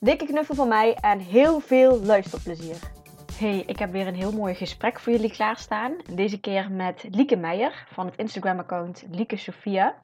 [0.00, 2.76] Dikke knuffel van mij en heel veel luisterplezier.
[3.38, 5.96] Hey, ik heb weer een heel mooi gesprek voor jullie klaarstaan.
[6.14, 9.94] Deze keer met Lieke Meijer van het Instagram-account Lieke Sophia.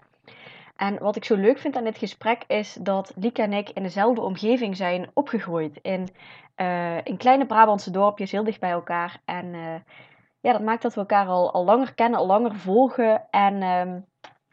[0.77, 3.83] En wat ik zo leuk vind aan dit gesprek is dat Lieke en ik in
[3.83, 5.79] dezelfde omgeving zijn opgegroeid.
[5.83, 6.09] In,
[7.05, 9.21] in kleine Brabantse dorpjes, heel dicht bij elkaar.
[9.25, 9.75] En uh,
[10.41, 13.23] ja, dat maakt dat we elkaar al, al langer kennen, al langer volgen.
[13.31, 13.95] En uh,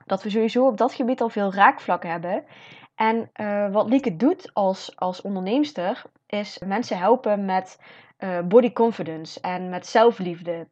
[0.06, 2.44] dat we sowieso op dat gebied al veel raakvlakken hebben.
[2.96, 7.80] En uh, wat Lieke doet als, als onderneemster, is mensen helpen met
[8.20, 10.68] uh, body confidence en met zelfliefde.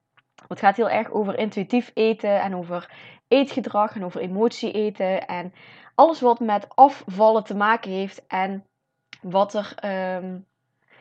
[0.48, 2.92] Het gaat heel erg over intuïtief eten en over
[3.28, 5.28] eetgedrag en over emotie eten.
[5.28, 5.54] En
[5.96, 8.66] alles wat met afvallen te maken heeft en
[9.22, 9.76] wat er,
[10.16, 10.46] um,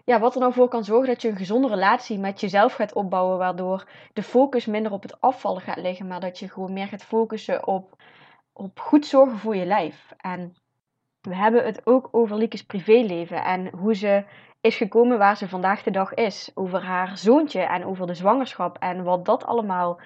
[0.04, 2.92] ja, wat er nou voor kan zorgen dat je een gezonde relatie met jezelf gaat
[2.92, 3.38] opbouwen.
[3.38, 7.04] Waardoor de focus minder op het afvallen gaat liggen, maar dat je gewoon meer gaat
[7.04, 8.02] focussen op,
[8.52, 10.12] op goed zorgen voor je lijf.
[10.16, 10.56] En
[11.28, 14.24] we hebben het ook over Lieke's privéleven en hoe ze
[14.60, 16.50] is gekomen waar ze vandaag de dag is.
[16.54, 20.00] Over haar zoontje en over de zwangerschap en wat dat allemaal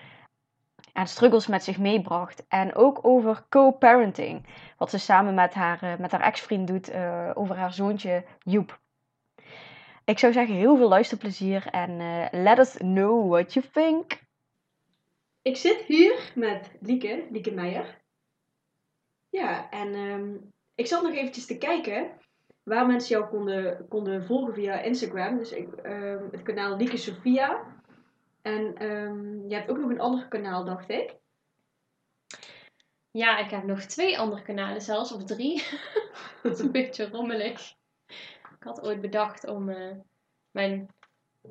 [0.93, 2.45] aan struggles met zich meebracht.
[2.49, 7.31] En ook over co-parenting, wat ze samen met haar, uh, met haar ex-vriend doet uh,
[7.35, 8.81] over haar zoontje Joep.
[10.05, 14.21] Ik zou zeggen, heel veel luisterplezier en uh, let us know what you think.
[15.43, 18.01] Ik zit hier met Lieke, Lieke Meijer.
[19.31, 22.11] Ja, en um, ik zat nog eventjes te kijken
[22.63, 25.39] waar mensen jou konden, konden volgen via Instagram.
[25.39, 27.65] Dus ik, um, het kanaal Lieke Sophia.
[28.43, 31.17] En um, je hebt ook nog een ander kanaal, dacht ik.
[33.11, 35.65] Ja, ik heb nog twee andere kanalen zelfs, of drie.
[36.43, 37.75] dat is een beetje rommelig.
[38.59, 39.97] Ik had ooit bedacht om uh,
[40.51, 40.89] mijn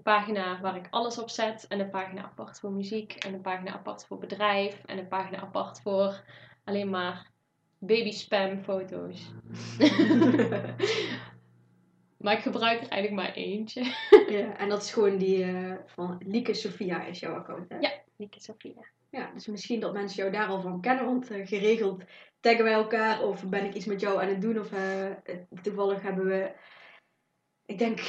[0.04, 1.68] pagina waar ik alles op zet.
[1.68, 3.14] En een pagina apart voor muziek.
[3.14, 4.82] En een pagina apart voor bedrijf.
[4.86, 6.24] En een pagina apart voor
[6.64, 7.31] alleen maar
[7.82, 9.32] baby spam foto's.
[12.24, 13.84] maar ik gebruik er eigenlijk maar eentje.
[14.38, 17.78] ja, en dat is gewoon die uh, van Lieke Sophia is jouw account, hè?
[17.78, 18.90] Ja, Lieke Sophia.
[19.10, 22.04] Ja, dus misschien dat mensen jou daar al van kennen, want uh, geregeld
[22.40, 25.12] taggen wij elkaar of ben ik iets met jou aan het doen of uh,
[25.62, 26.52] toevallig hebben we,
[27.66, 28.00] ik denk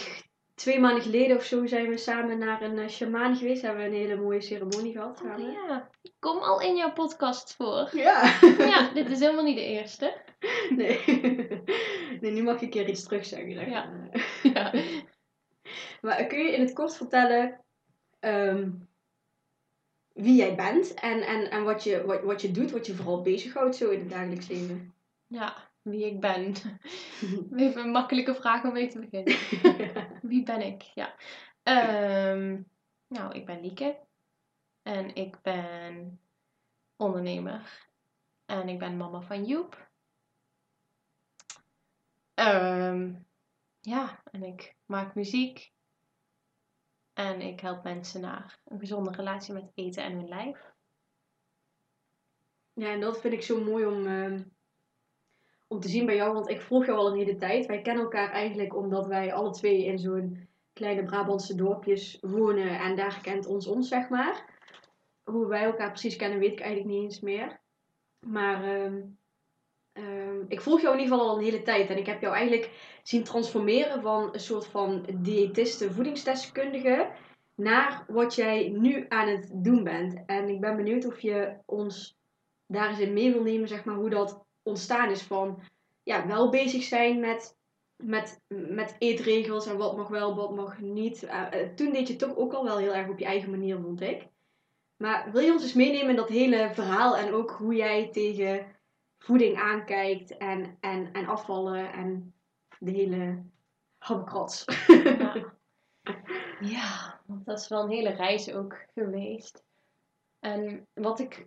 [0.54, 3.62] twee maanden geleden of zo zijn we samen naar een uh, shaman geweest.
[3.62, 5.46] Hebben we een hele mooie ceremonie gehad samen.
[5.46, 7.88] Oh, ja, ik kom al in jouw podcast voor.
[7.92, 8.38] Ja.
[8.72, 10.14] ja, dit is helemaal niet de eerste.
[10.76, 11.00] Nee.
[12.20, 13.52] nee, nu mag ik een keer iets terug zeggen.
[13.52, 13.68] Zeg.
[13.68, 13.90] Ja.
[14.42, 14.72] ja.
[16.00, 17.60] Maar kun je in het kort vertellen
[18.20, 18.88] um,
[20.12, 23.22] wie jij bent en, en, en wat, je, wat, wat je doet, wat je vooral
[23.22, 24.94] bezighoudt zo in het dagelijks leven?
[25.26, 26.54] Ja, wie ik ben.
[27.56, 29.36] Even een makkelijke vraag om mee te beginnen.
[30.30, 30.82] wie ben ik?
[30.82, 31.14] Ja.
[32.32, 32.70] Um,
[33.06, 33.98] nou, ik ben Lieke.
[34.82, 36.20] En ik ben
[36.96, 37.88] ondernemer.
[38.46, 39.90] En ik ben mama van Joep.
[42.34, 43.26] Um,
[43.80, 45.72] ja, en ik maak muziek.
[47.12, 50.72] En ik help mensen naar een gezonde relatie met eten en hun lijf.
[52.72, 54.40] Ja, en dat vind ik zo mooi om, uh,
[55.72, 57.66] om te zien bij jou, want ik volg jou al een hele tijd.
[57.66, 62.96] Wij kennen elkaar eigenlijk omdat wij alle twee in zo'n kleine Brabantse dorpjes wonen en
[62.96, 64.44] daar kent ons ons, zeg maar.
[65.24, 67.60] Hoe wij elkaar precies kennen, weet ik eigenlijk niet eens meer.
[68.26, 69.18] Maar um,
[69.92, 71.88] um, ik volg jou in ieder geval al een hele tijd.
[71.88, 77.10] En ik heb jou eigenlijk zien transformeren van een soort van diëtiste, voedingsdeskundige
[77.54, 80.22] naar wat jij nu aan het doen bent.
[80.26, 82.16] En ik ben benieuwd of je ons
[82.66, 85.60] daar eens in mee wil nemen, zeg maar, hoe dat ontstaan is van
[86.02, 87.56] ja, wel bezig zijn met,
[87.96, 91.22] met, met eetregels en wat mag wel, wat mag niet.
[91.22, 93.80] Uh, uh, toen deed je toch ook al wel heel erg op je eigen manier,
[93.80, 94.28] vond ik.
[94.96, 98.76] Maar wil je ons eens meenemen in dat hele verhaal en ook hoe jij tegen
[99.18, 102.34] voeding aankijkt en, en, en afvallen en
[102.78, 103.42] de hele
[103.98, 104.64] habbekrats?
[104.86, 105.54] Ja.
[106.60, 109.64] ja, dat is wel een hele reis ook geweest.
[110.38, 111.46] En wat ik,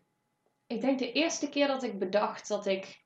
[0.68, 3.05] ik denk de eerste keer dat ik bedacht dat ik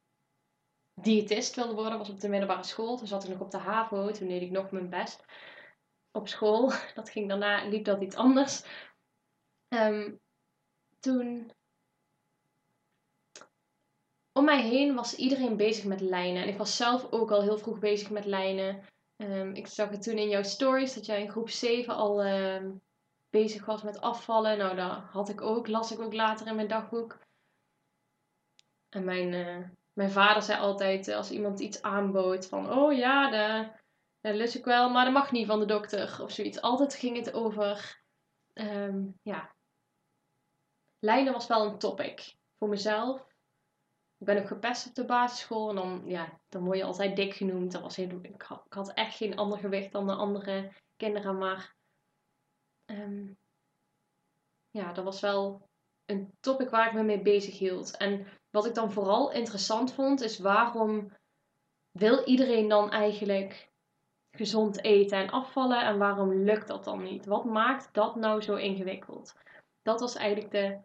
[1.03, 2.97] diëtist wilde worden, was op de middelbare school.
[2.97, 5.25] Toen zat ik nog op de HAVO, toen deed ik nog mijn best
[6.11, 6.71] op school.
[6.95, 8.63] Dat ging daarna, liep dat iets anders.
[9.69, 10.19] Um,
[10.99, 11.51] toen
[14.31, 16.41] om mij heen was iedereen bezig met lijnen.
[16.41, 18.83] En ik was zelf ook al heel vroeg bezig met lijnen.
[19.15, 22.71] Ehm, ik zag het toen in jouw stories dat jij in groep 7 al ehm,
[23.29, 24.57] bezig was met afvallen.
[24.57, 27.19] Nou, dat had ik ook, las ik ook later in mijn dagboek.
[28.89, 33.29] En mijn, eh, mijn vader zei altijd, eh, als iemand iets aanbood, van oh ja,
[34.21, 36.61] dat, lust ik wel, maar dat mag niet van de dokter of zoiets.
[36.61, 38.03] Altijd ging het over,
[38.53, 39.55] ehm, ja,
[40.99, 43.27] lijnen was wel een topic voor mezelf.
[44.17, 47.33] Ik ben ook gepest op de basisschool en dan, ja, dan word je altijd dik
[47.33, 47.71] genoemd.
[47.71, 51.37] Dat was heel, ik, had, ik had echt geen ander gewicht dan de andere kinderen,
[51.37, 51.75] maar
[52.85, 53.33] ehm,
[54.69, 55.69] ja, dat was wel
[56.05, 57.97] een topic waar ik me mee bezig hield.
[57.97, 61.11] En wat ik dan vooral interessant vond, is waarom
[61.91, 63.69] wil iedereen dan eigenlijk
[64.31, 67.25] gezond eten en afvallen en waarom lukt dat dan niet?
[67.25, 69.35] Wat maakt dat nou zo ingewikkeld?
[69.81, 70.77] Dat was eigenlijk de,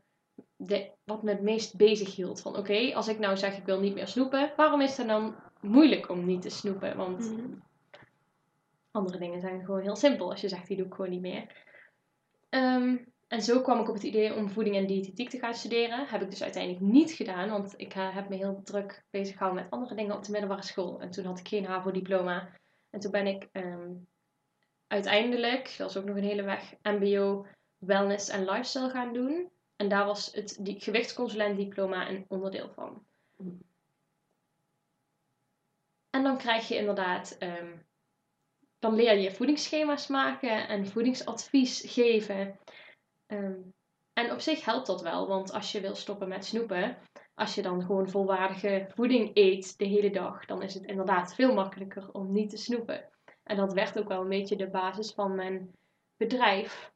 [0.56, 2.40] de, wat me het meest bezig hield.
[2.40, 5.36] Van oké, als ik nou zeg ik wil niet meer snoepen, waarom is het dan
[5.60, 6.96] moeilijk om niet te snoepen?
[6.96, 7.54] Want Mhm.
[8.90, 11.62] andere dingen zijn gewoon heel simpel als je zegt die doe ik gewoon niet meer.
[12.48, 12.96] Ehm,
[13.34, 16.06] en zo kwam ik op het idee om voeding en diëtetiek te gaan studeren.
[16.06, 19.62] Heb ik dus uiteindelijk niet gedaan, want ik eh, heb me heel druk bezig gehouden
[19.62, 21.00] met andere dingen op de middelbare school.
[21.00, 22.50] En toen had ik geen HAVO-diploma.
[22.90, 23.92] En toen ben ik ehm,
[24.86, 27.46] uiteindelijk, dat ook nog een hele weg, MBO
[27.78, 29.50] Wellness en Lifestyle gaan doen.
[29.76, 33.06] En daar was het gewichtsconsulent-diploma een onderdeel van.
[36.10, 37.76] En dan krijg je inderdaad, ehm,
[38.78, 42.58] dan leer je voedingsschema's maken en voedingsadvies geven.
[43.26, 43.60] Ehm,
[44.12, 46.98] en op zich helpt dat wel, want als je wil stoppen met snoepen,
[47.34, 51.54] als je dan gewoon volwaardige voeding eet de hele dag, dan is het inderdaad veel
[51.54, 53.08] makkelijker om niet te snoepen.
[53.42, 55.72] En dat werd ook wel een beetje de basis van mijn
[56.16, 56.92] bedrijf.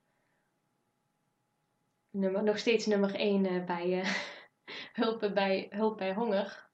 [2.11, 4.15] Nummer, nog steeds nummer 1 bij, eh,
[5.03, 6.69] hulp, bij, hulp bij honger.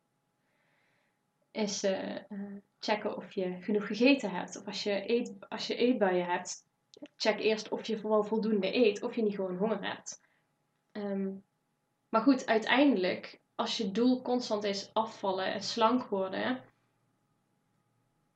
[1.51, 4.57] Is eh, eh, checken of je genoeg gegeten hebt.
[4.57, 6.67] Of als je, eet, als je eetbuien hebt,
[7.17, 9.03] check eerst of je vooral voldoende eet.
[9.03, 10.21] Of je niet gewoon honger hebt.
[10.93, 11.33] Ehm,
[12.09, 16.63] maar goed, uiteindelijk, als je doel constant is afvallen en slank worden.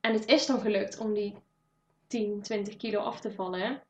[0.01, 1.35] En het is dan gelukt om die
[2.07, 3.83] 10, 20 kilo af te vallen.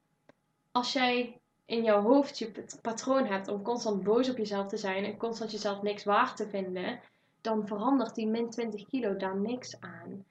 [0.72, 4.76] Als jij in jouw hoofd je pat- patroon hebt om constant boos op jezelf te
[4.76, 7.00] zijn en constant jezelf niks waard te vinden,
[7.40, 10.24] dan verandert die min 20 kilo daar niks aan.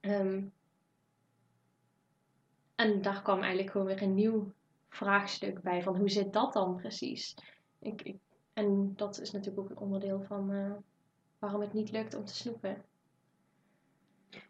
[0.00, 0.42] Ehm,
[2.76, 4.52] en daar kwam eigenlijk gewoon weer een nieuw
[4.88, 7.34] vraagstuk bij van hoe zit dat dan precies?
[7.78, 8.16] Ik, ik,
[8.52, 10.72] en dat is natuurlijk ook een onderdeel van eh,
[11.38, 12.84] waarom het niet lukt om te snoepen.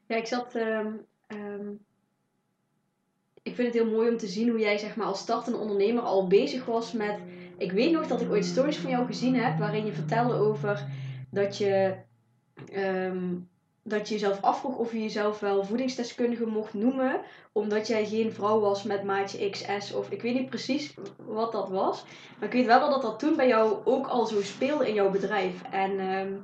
[0.06, 0.54] Ja, ik zat.
[0.54, 0.96] ehm,
[1.26, 1.72] ehm,
[3.42, 6.02] ik vind het heel mooi om te zien hoe jij zeg maar, als startende ondernemer
[6.02, 7.20] al bezig was met.
[7.56, 10.86] Ik weet nog dat ik ooit stories van jou gezien heb waarin je vertelde over
[11.30, 11.96] dat je.
[12.66, 13.34] ehm,
[13.88, 17.20] dat je jezelf afvroeg of je jezelf wel voedingsdeskundige mocht noemen,
[17.52, 20.94] omdat jij geen vrouw was met maatje XS of ik weet niet precies
[21.26, 22.04] wat dat was.
[22.38, 25.10] Maar ik weet wel dat dat toen bij jou ook al zo speelde in jouw
[25.10, 25.62] bedrijf.
[25.70, 26.34] En ehm,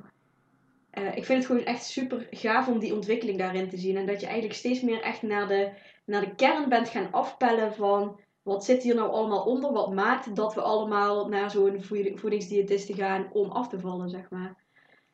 [0.89, 3.97] eh, ik vind het gewoon echt super gaaf om die ontwikkeling daarin te zien.
[3.97, 5.71] En dat je eigenlijk steeds meer echt naar de,
[6.05, 9.71] naar de kern bent gaan afpellen van wat zit hier nou allemaal onder?
[9.71, 14.29] Wat maakt dat we allemaal naar zo'n voedi- voedingsdiëtiste gaan om af te vallen, zeg
[14.29, 14.62] maar.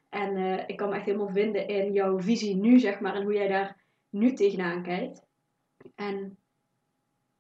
[0.10, 3.24] En eh, ik kan me echt helemaal vinden in jouw visie nu, zeg maar, en
[3.24, 3.78] hoe jij daar
[4.10, 5.26] nu tegenaan kijkt.
[5.96, 6.38] En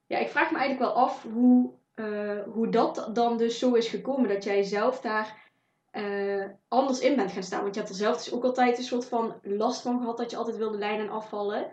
[0.05, 3.87] ja, ik vraag me eigenlijk wel af hoe, eh, hoe dat dan dus zo is
[3.87, 4.29] gekomen.
[4.29, 5.51] Dat jij zelf daar
[5.91, 7.61] eh, anders in bent gaan staan.
[7.61, 10.31] Want je hebt er zelf dus ook altijd een soort van last van gehad dat
[10.31, 11.71] je altijd wilde lijnen en afvallen.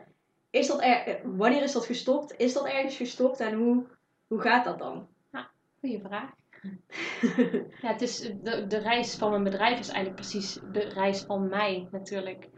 [0.50, 2.34] Is dat er, wanneer is dat gestopt?
[2.36, 3.86] Is dat ergens gestopt en hoe,
[4.26, 5.08] hoe gaat dat dan?
[5.80, 6.30] Goeie vraag.
[7.82, 11.48] Ja, het is de, de reis van mijn bedrijf is eigenlijk precies de reis van
[11.48, 12.48] mij natuurlijk.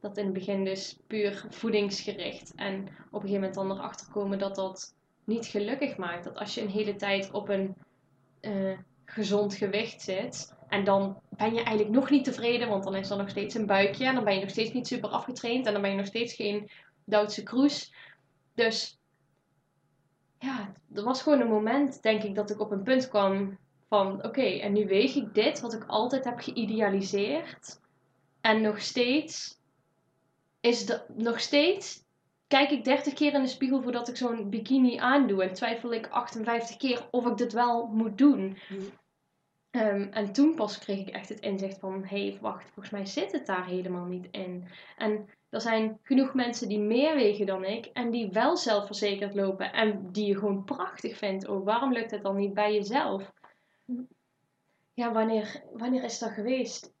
[0.00, 2.54] Dat in het begin dus puur voedingsgericht.
[2.54, 2.78] En
[3.10, 4.94] op een gegeven moment dan erachter komen dat dat
[5.24, 6.24] niet gelukkig maakt.
[6.24, 7.74] Dat als je een hele tijd op een
[8.40, 10.54] eh, gezond gewicht zit.
[10.68, 13.66] En dan ben je eigenlijk nog niet tevreden, want dan is er nog steeds een
[13.66, 14.04] buikje.
[14.04, 15.66] En dan ben je nog steeds niet super afgetraind.
[15.66, 16.70] En dan ben je nog steeds geen
[17.04, 17.94] Duitse kroes.
[18.54, 18.98] Dus
[20.42, 23.58] ja, er was gewoon een moment, denk ik, dat ik op een punt kwam
[23.88, 27.80] van oké, en nu weeg ik dit wat ik altijd heb geïdealiseerd.
[28.40, 29.58] En nog steeds
[30.60, 32.04] is de, nog steeds
[32.46, 35.42] kijk ik 30 keer in de spiegel voordat ik zo'n bikini aandoe.
[35.42, 38.58] En twijfel ik 58 keer of ik dit wel moet doen.
[38.68, 38.82] Mhm.
[39.70, 43.06] Ehm, en toen pas kreeg ik echt het inzicht van hé, hey, wacht, volgens mij
[43.06, 44.68] zit het daar helemaal niet in.
[44.96, 49.72] En er zijn genoeg mensen die meer wegen dan ik en die wel zelfverzekerd lopen
[49.72, 51.48] en die je gewoon prachtig vindt.
[51.48, 53.32] Oh, waarom lukt het dan niet bij jezelf?
[54.94, 56.92] Ja, wanneer, wanneer is dat geweest?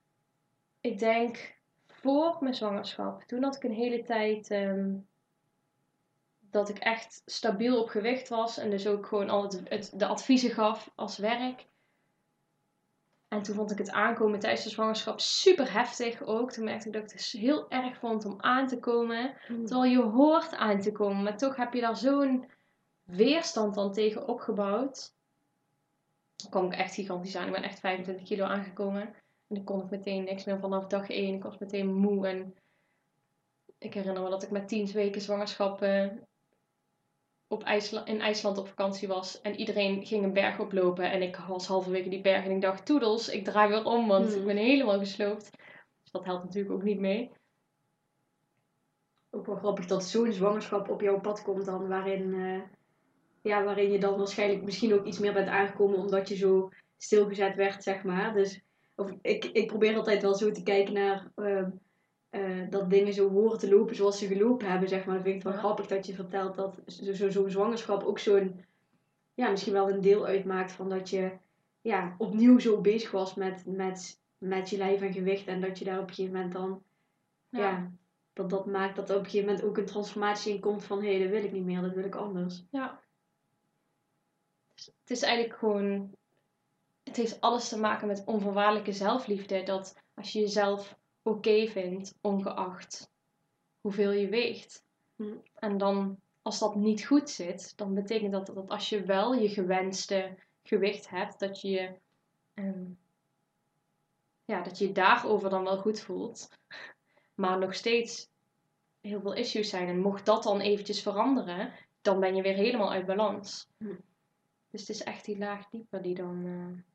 [0.80, 3.22] Ik denk voor mijn zwangerschap.
[3.22, 4.94] Toen had ik een hele tijd ehm,
[6.38, 10.06] dat ik echt stabiel op gewicht was en dus ook gewoon al het, het, de
[10.06, 11.66] adviezen gaf als werk.
[13.32, 16.52] En toen vond ik het aankomen tijdens de zwangerschap super heftig ook.
[16.52, 19.34] Toen merkte ik dat ik het heel erg vond om aan te komen.
[19.48, 19.66] Mm.
[19.66, 22.50] Terwijl je hoort aan te komen, maar toch heb je daar zo'n
[23.02, 25.14] weerstand dan tegen opgebouwd.
[26.36, 27.46] Dan kwam ik echt gigantisch aan.
[27.46, 29.02] Ik ben echt 25 kilo aangekomen.
[29.02, 31.34] En dan kon ik meteen niks meer vanaf dag 1.
[31.34, 32.28] Ik was meteen moe.
[32.28, 32.54] En
[33.78, 35.82] ik herinner me dat ik met 10 weken zwangerschap
[37.52, 39.40] op IJsla in IJsland op vakantie was.
[39.40, 41.10] En iedereen ging een berg oplopen.
[41.10, 44.26] En ik was halverwege die berg en ik dacht, toedels, ik draai weer om, want
[44.26, 44.38] Hmm.
[44.40, 45.50] ik ben helemaal gesloopt.
[46.02, 47.30] Dus dat helpt natuurlijk ook niet mee.
[49.30, 52.62] Ook wel grappig dat zo'n zwangerschap op jouw pad komt dan, waarin, eh,
[53.42, 57.54] ja, waarin je dan waarschijnlijk misschien ook iets meer bent aangekomen omdat je zo stilgezet
[57.54, 58.34] werd, zeg maar.
[58.34, 58.60] Dus
[58.94, 61.70] of, ik, ik probeer altijd wel zo te kijken naar ehm,
[62.32, 65.14] eh, dat dingen zo horen te lopen zoals ze gelopen hebben, zeg maar.
[65.14, 65.66] Dan vind ik het wel Ja.
[65.66, 68.64] grappig dat je vertelt dat zo- zo- zo'n zwangerschap ook zo'n,
[69.34, 71.32] ja, misschien wel een deel uitmaakt van dat je
[71.80, 75.84] ja, opnieuw zo bezig was met, met, met je lijf en gewicht en dat je
[75.84, 76.82] daar op een gegeven moment dan
[77.48, 77.90] ja.
[78.32, 81.02] dat dat maakt dat er op een gegeven moment ook een transformatie in komt van
[81.02, 82.64] hé, dat wil ik niet meer, dat wil ik anders.
[82.70, 83.00] Ja.
[84.74, 86.14] Het is eigenlijk gewoon.
[87.02, 89.62] Het heeft alles te maken met onvoorwaardelijke zelfliefde.
[89.62, 93.10] Dat als je jezelf oké vindt, ongeacht
[93.80, 94.84] hoeveel je weegt.
[95.16, 95.36] Hm.
[95.54, 99.48] En dan, als dat niet goed zit, dan betekent dat dat als je wel je
[99.48, 101.98] gewenste gewicht hebt, dat je
[102.54, 102.90] ehm,
[104.44, 106.48] ja, dat je je daarover dan wel goed voelt.
[107.34, 108.28] Maar nog steeds
[109.00, 109.88] heel veel issues zijn.
[109.88, 113.66] En mocht dat dan eventjes veranderen, dan ben je weer helemaal uit balans.
[113.78, 113.94] Hm.
[114.70, 116.46] Dus het is echt die laag dieper die dan.
[116.46, 116.91] eh,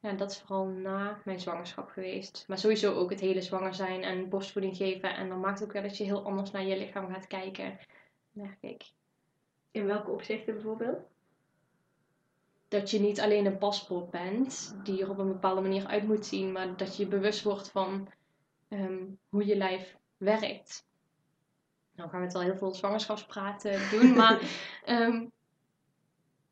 [0.00, 2.44] Ja, dat is vooral na mijn zwangerschap geweest.
[2.48, 5.16] Maar sowieso ook het hele zwanger zijn en borstvoeding geven.
[5.16, 7.78] En dan maakt het ook wel dat je heel anders naar je lichaam gaat kijken.
[8.30, 8.82] Merk ik.
[9.70, 10.98] In welke opzichten bijvoorbeeld?
[12.68, 16.26] Dat je niet alleen een paspoort bent die er op een bepaalde manier uit moet
[16.26, 18.08] zien, maar dat je bewust wordt van
[18.68, 20.86] ehm, hoe je lijf werkt.
[21.92, 24.40] Nou gaan we het wel heel veel zwangerschapspraten doen, maar
[24.84, 25.26] ehm,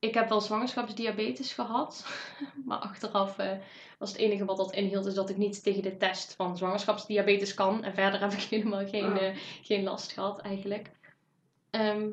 [0.04, 2.06] ik heb wel zwangerschapsdiabetes gehad.
[2.66, 3.58] maar achteraf eh,
[3.98, 7.54] was het enige wat dat inhield, is dat ik niet tegen de test van zwangerschapsdiabetes
[7.54, 7.84] kan.
[7.84, 9.22] En verder heb ik helemaal geen, Oh.
[9.22, 10.90] eh, geen last gehad eigenlijk.
[11.70, 12.08] Ehm,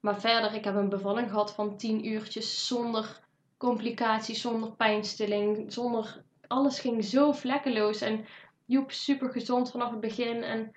[0.00, 3.20] maar verder, ik heb een bevalling gehad van 10 uurtjes zonder
[3.56, 6.24] complicaties, zonder pijnstilling, zonder...
[6.46, 8.26] Alles ging zo vlekkeloos en
[8.64, 10.72] Joep super gezond vanaf het begin en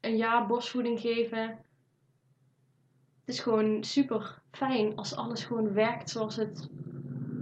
[0.00, 1.40] een jaar borstvoeding geven.
[3.24, 6.68] Het is gewoon super fijn als alles gewoon werkt zoals het,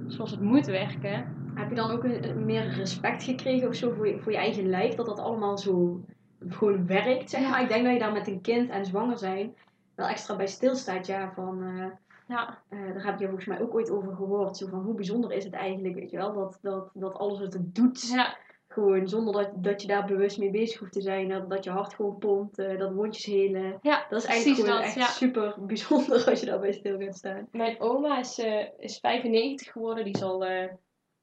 [0.07, 1.39] zoals het moet werken.
[1.55, 4.69] Heb je dan ook een, meer respect gekregen of zo voor je, voor je eigen
[4.69, 4.95] lijf?
[4.95, 6.05] Dat dat allemaal zo
[6.49, 7.49] gewoon werkt, zeg Ja.
[7.51, 7.63] maar.
[7.63, 9.55] Ik denk dat je daar met een kind en zwanger zijn
[9.95, 11.33] wel extra bij stilstaat, ja.
[11.35, 11.87] Van, eh,
[12.27, 14.57] Ja, eh, daar heb je volgens mij ook ooit over gehoord.
[14.57, 16.33] Zo van, hoe bijzonder is het eigenlijk, weet je wel?
[16.33, 18.37] Dat, dat, dat alles wat het doet, ja,
[18.73, 21.29] gewoon zonder dat, dat je daar bewust mee bezig hoeft te zijn.
[21.29, 23.79] Dat, dat je hart gewoon pompt, eh, dat wondjes helen.
[23.83, 24.87] ja Dat is eigenlijk gewoon dat.
[24.87, 25.07] echt Ja.
[25.07, 27.49] super bijzonder als je daarbij stil gaat staan.
[27.51, 30.69] Mijn oma is, eh, is 95 geworden, die is al eh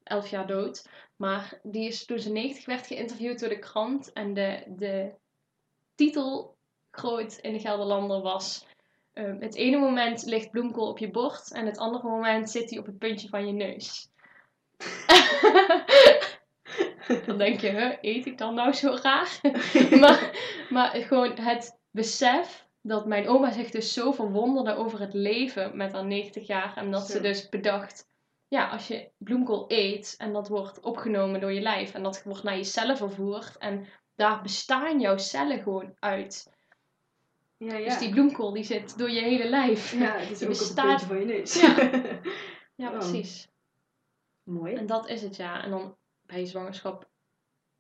[0.04, 0.90] 11 jaar dood.
[1.16, 4.14] Maar die is toen ze 90 werd geïnterviewd door de krant.
[4.14, 5.12] En de, de
[5.96, 6.56] titel
[6.92, 8.66] groot in de Gelderlander was...
[9.14, 12.80] eh, het ene moment ligt bloemkool op je bord en het andere moment zit hij
[12.80, 14.10] op het puntje van je neus.
[17.26, 19.40] dan denk je, huh, eet ik dan nou zo raar?
[20.00, 20.32] maar,
[20.70, 25.92] maar gewoon het besef dat mijn oma zich dus zo verwonderde over het leven met
[25.92, 26.74] haar 90 jaar.
[26.78, 27.12] En dat Zo.
[27.14, 28.08] ze dus bedacht,
[28.48, 32.44] ja, als je bloemkool eet en dat wordt opgenomen door je lijf en dat wordt
[32.44, 33.86] naar je cellen vervoerd en
[34.16, 36.56] daar bestaan jouw cellen gewoon uit.
[37.58, 37.86] Ja, ja.
[37.86, 39.92] Dus die bloemkool die zit door je hele lijf.
[40.00, 41.62] ja, het is die ook bestaat- van je neus.
[41.62, 41.76] Ja.
[42.76, 42.94] Ja, Oh.
[42.94, 43.48] precies.
[44.44, 44.74] Mooi.
[44.76, 45.64] En dat is het ja.
[45.64, 45.98] En dan
[46.28, 47.10] bij zwangerschap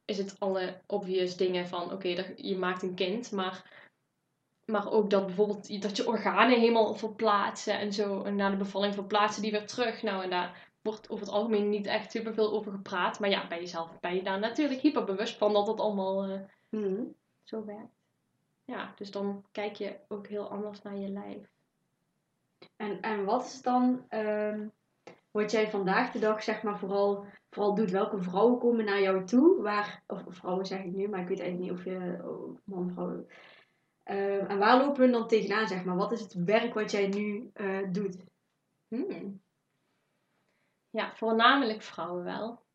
[0.05, 3.85] is het alle obvious dingen van oké, je maakt een kind, maar,
[4.71, 8.23] maar ook dat bijvoorbeeld dat je organen helemaal verplaatsen en zo.
[8.23, 10.01] En na de bevalling verplaatsen die weer terug.
[10.01, 13.19] Nou, en daar wordt over het algemeen niet echt superveel over gepraat.
[13.19, 16.39] Maar ja, bij jezelf ben je daar natuurlijk hyperbewust van dat het allemaal eh,
[16.69, 17.03] Mhm.
[17.43, 17.95] zo werkt.
[18.65, 21.49] Ja, dus dan kijk je ook heel anders naar je lijf.
[22.75, 24.67] En, en wat is dan ehm,
[25.31, 27.25] wat jij vandaag de dag zeg maar vooral,
[27.57, 27.91] vooral doet?
[27.91, 29.61] Welke vrouwen komen naar jou toe?
[29.61, 32.91] Waar, of vrouwen zeg ik nu, maar ik weet eigenlijk niet of je oh, man,
[32.91, 33.25] vrouw.
[34.03, 35.95] Ehm, en waar lopen we dan tegenaan zeg maar?
[35.95, 38.17] Wat is het werk wat jij nu eh, doet?
[38.87, 39.41] Hmm.
[40.89, 42.65] Ja, voornamelijk vrouwen wel.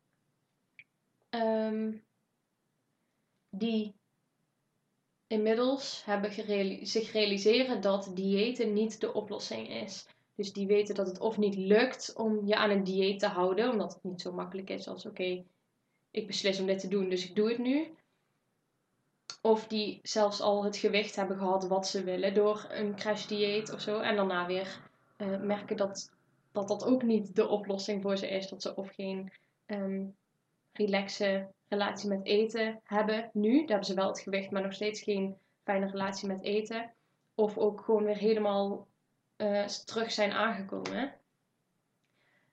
[1.29, 1.97] Ehm,
[3.49, 3.95] die
[5.27, 6.31] inmiddels hebben
[6.87, 10.07] zich realiseren dat diëten niet de oplossing is.
[10.35, 13.71] Dus die weten dat het of niet lukt om je aan een dieet te houden,
[13.71, 15.43] omdat het niet zo makkelijk is als oké,
[16.11, 17.95] ik beslis om dit te doen, dus ik doe het nu.
[19.41, 23.73] Of die zelfs al het gewicht hebben gehad wat ze willen door een crash dieet
[23.73, 23.99] of zo.
[23.99, 24.81] En daarna weer
[25.17, 26.11] uh, merken dat,
[26.51, 28.47] dat dat ook niet de oplossing voor ze is.
[28.49, 29.31] Dat ze of geen
[29.65, 30.15] um,
[30.73, 33.57] relaxe relatie met eten hebben nu.
[33.57, 36.93] Daar hebben ze wel het gewicht, maar nog steeds geen fijne relatie met eten.
[37.35, 38.87] Of ook gewoon weer helemaal
[39.37, 41.13] uh, terug zijn aangekomen.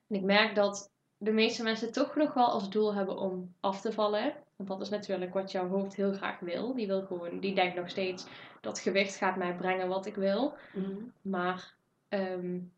[0.07, 3.81] En ik merk dat de meeste mensen toch nog wel als doel hebben om af
[3.81, 4.33] te vallen.
[4.55, 6.75] Want dat is natuurlijk wat jouw hoofd heel graag wil.
[6.75, 8.25] Die wil gewoon, die denkt nog steeds
[8.61, 10.53] dat gewicht gaat mij brengen wat ik wil.
[10.73, 11.75] Mm Maar
[12.09, 12.73] um,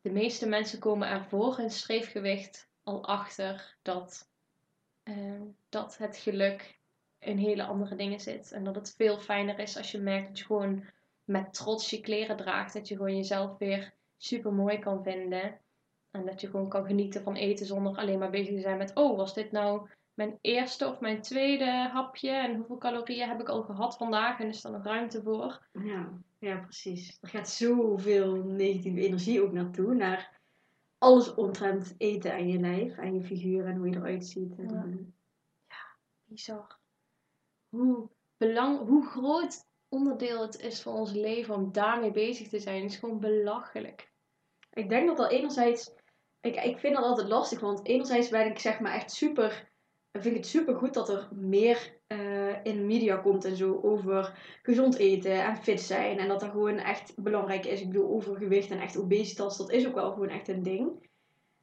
[0.00, 4.30] de meeste mensen komen er voor hun streefgewicht al achter dat,
[5.04, 6.78] uh, dat het geluk
[7.18, 8.52] in hele andere dingen zit.
[8.52, 10.84] En dat het veel fijner is als je merkt dat je gewoon
[11.28, 12.72] met trots je kleren draagt.
[12.72, 15.60] Dat je gewoon jezelf weer super mooi kan vinden.
[16.10, 18.94] En dat je gewoon kan genieten van eten zonder alleen maar bezig te zijn met:
[18.94, 22.30] oh, was dit nou mijn eerste of mijn tweede hapje?
[22.30, 24.40] En hoeveel calorieën heb ik al gehad vandaag?
[24.40, 25.66] En is er nog ruimte voor?
[25.72, 27.18] Ja, ja precies.
[27.20, 29.94] Er gaat zoveel negatieve energie ook naartoe.
[29.94, 30.40] Naar
[30.98, 34.54] alles omtrent eten en je lijf en je figuur en hoe je eruit ziet.
[34.56, 34.86] Ja,
[35.66, 36.78] ja bizar.
[37.68, 42.84] Hoe, belang, hoe groot onderdeel het is van ons leven om daarmee bezig te zijn,
[42.84, 44.10] is gewoon belachelijk.
[44.72, 45.90] Ik denk dat dat enerzijds,
[46.40, 49.70] ik, ik vind dat altijd lastig, want enerzijds ben ik zeg maar echt super,
[50.12, 54.38] vind ik het super goed dat er meer uh, in media komt en zo over
[54.62, 56.18] gezond eten en fit zijn.
[56.18, 57.80] En dat dat gewoon echt belangrijk is.
[57.80, 61.10] Ik bedoel, overgewicht en echt obesitas, dat is ook wel gewoon echt een ding.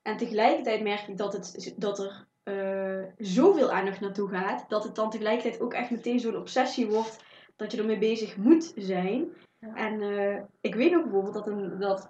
[0.01, 4.96] En tegelijkertijd merk ik dat, het, dat er uh, zoveel aandacht naartoe gaat, dat het
[4.96, 7.24] dan tegelijkertijd ook echt meteen zo'n obsessie wordt
[7.56, 9.28] dat je ermee bezig moet zijn.
[9.74, 12.10] En uh, ik weet ook bijvoorbeeld dat, een, dat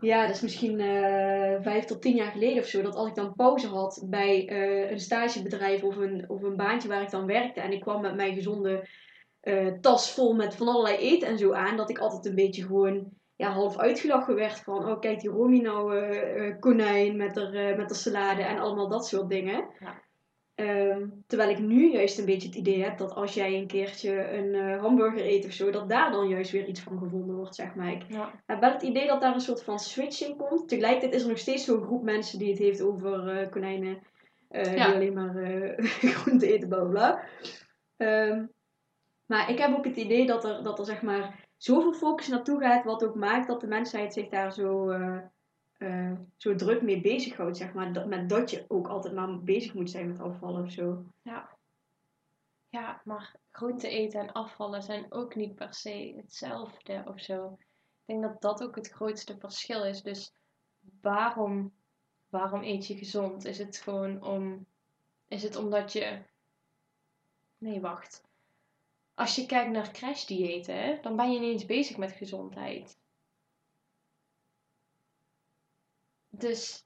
[0.00, 3.14] ja, dat is misschien uh, vijf tot tien jaar geleden of zo, dat als ik
[3.14, 7.26] dan pauze had bij uh, een stagebedrijf of een, of een baantje waar ik dan
[7.26, 8.88] werkte en ik kwam met mijn gezonde
[9.80, 13.10] tas vol met van allerlei eten en zo aan, dat ik altijd een beetje gewoon
[13.36, 17.94] ja, half uitgelachen werd van, oh kijk die Romy nou konijn met haar, met haar
[17.94, 19.68] salade en allemaal dat soort dingen.
[19.78, 20.02] Ja.
[20.60, 24.32] Ehm, terwijl ik nu juist een beetje het idee heb dat als jij een keertje
[24.32, 27.54] een uh, hamburger eet of zo, dat daar dan juist weer iets van gevonden wordt,
[27.54, 27.92] zeg maar.
[27.92, 28.32] Ik ja.
[28.46, 30.68] heb wel het idee dat daar een soort van switching komt.
[30.68, 33.98] Tegelijkertijd is er nog steeds zo'n groep mensen die het heeft over uh, konijnen
[34.50, 35.34] uh, die alleen maar
[36.20, 37.22] groente eten, bla bla.
[37.96, 38.52] Um,
[39.26, 42.60] maar ik heb ook het idee dat er, dat er zeg maar zoveel focus naartoe
[42.60, 44.90] gaat, wat ook maakt dat de mensheid zich daar zo
[45.80, 47.92] uh, zo druk mee bezighoudt, zeg maar.
[47.92, 51.04] Dat, met dat je ook altijd maar bezig moet zijn met afvallen of zo.
[51.22, 51.58] Ja.
[52.68, 57.58] Ja, maar groente eten en afvallen zijn ook niet per se hetzelfde of zo.
[58.06, 60.02] Ik denk dat dat ook het grootste verschil is.
[60.02, 60.32] Dus
[61.00, 61.72] waarom,
[62.28, 63.44] waarom eet je gezond?
[63.44, 64.66] Is het gewoon om.
[65.28, 66.22] Is het omdat je.
[67.58, 68.24] Nee, wacht.
[69.14, 72.99] Als je kijkt naar crashdiëten, dan ben je niet eens bezig met gezondheid.
[76.40, 76.84] Dus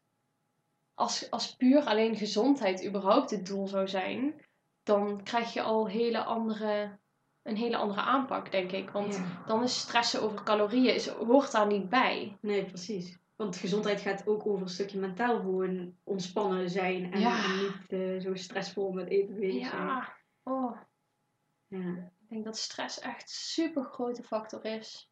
[0.94, 4.44] als, als puur alleen gezondheid überhaupt het doel zou zijn,
[4.82, 6.98] dan krijg je al hele andere,
[7.42, 8.90] een hele andere aanpak, denk ik.
[8.90, 12.38] Want dan is stressen over calorieën, is, hoort daar niet bij.
[12.40, 13.18] Nee, precies.
[13.36, 18.34] Want gezondheid gaat ook over een stukje mentaal gewoon ontspannen zijn en, niet uh, zo
[18.34, 19.68] stressvol met eten bezig ja.
[19.70, 20.12] zijn.
[20.42, 20.78] Oh.
[21.66, 22.12] Ja.
[22.20, 25.10] Ik denk dat stress echt een super grote factor is.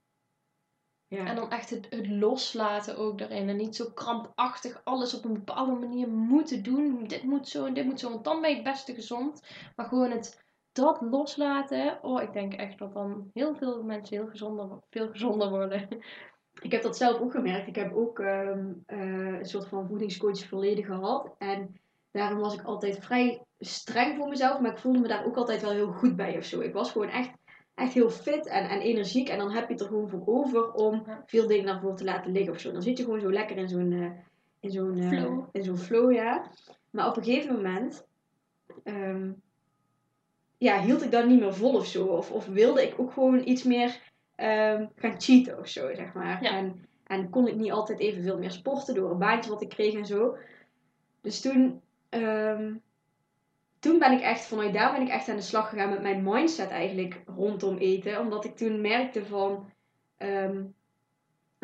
[1.12, 1.26] Ja.
[1.26, 3.48] En dan echt het, het, loslaten ook daarin.
[3.48, 7.04] En niet zo krampachtig alles op een bepaalde manier moeten doen.
[7.04, 8.10] Dit moet zo en dit moet zo.
[8.10, 9.42] Want dan ben je het beste gezond.
[9.76, 11.98] Maar gewoon het dat loslaten.
[12.02, 15.88] Oh, ik denk echt dat dan heel veel mensen heel gezonder, veel gezonder worden.
[16.60, 17.68] Ik heb dat zelf ook gemerkt.
[17.68, 21.34] Ik heb ook ehm, eh, een soort van voedingscoach verleden gehad.
[21.38, 24.60] En daarom was ik altijd vrij streng voor mezelf.
[24.60, 26.60] Maar ik voelde me daar ook altijd wel heel goed bij of zo.
[26.60, 27.30] Ik was gewoon echt
[27.74, 29.28] echt heel fit en, en energiek.
[29.28, 32.04] En dan heb je het er gewoon voor over om veel dingen naar voren te
[32.04, 32.72] laten liggen of zo.
[32.72, 34.10] Dan zit je gewoon zo lekker in zo'n uh,
[34.60, 35.44] in zo'n uh, flow.
[35.52, 36.50] In zo'n flow, ja.
[36.90, 38.06] Maar op een gegeven moment
[38.84, 39.42] um,
[40.58, 42.06] ja, hield ik dat niet meer vol of zo.
[42.06, 43.88] Of, of wilde ik ook gewoon iets meer
[44.36, 46.42] um, gaan cheaten of zo, zeg maar.
[46.42, 49.94] En, en kon ik niet altijd evenveel meer sporten door een baantje wat ik kreeg
[49.94, 50.36] en zo.
[51.20, 51.80] Dus toen
[52.10, 52.82] um,
[53.82, 56.22] toen ben ik echt, vanuit daar ben ik echt aan de slag gegaan met mijn
[56.22, 58.20] mindset eigenlijk rondom eten.
[58.20, 59.70] Omdat ik toen merkte van,
[60.16, 60.64] ehm,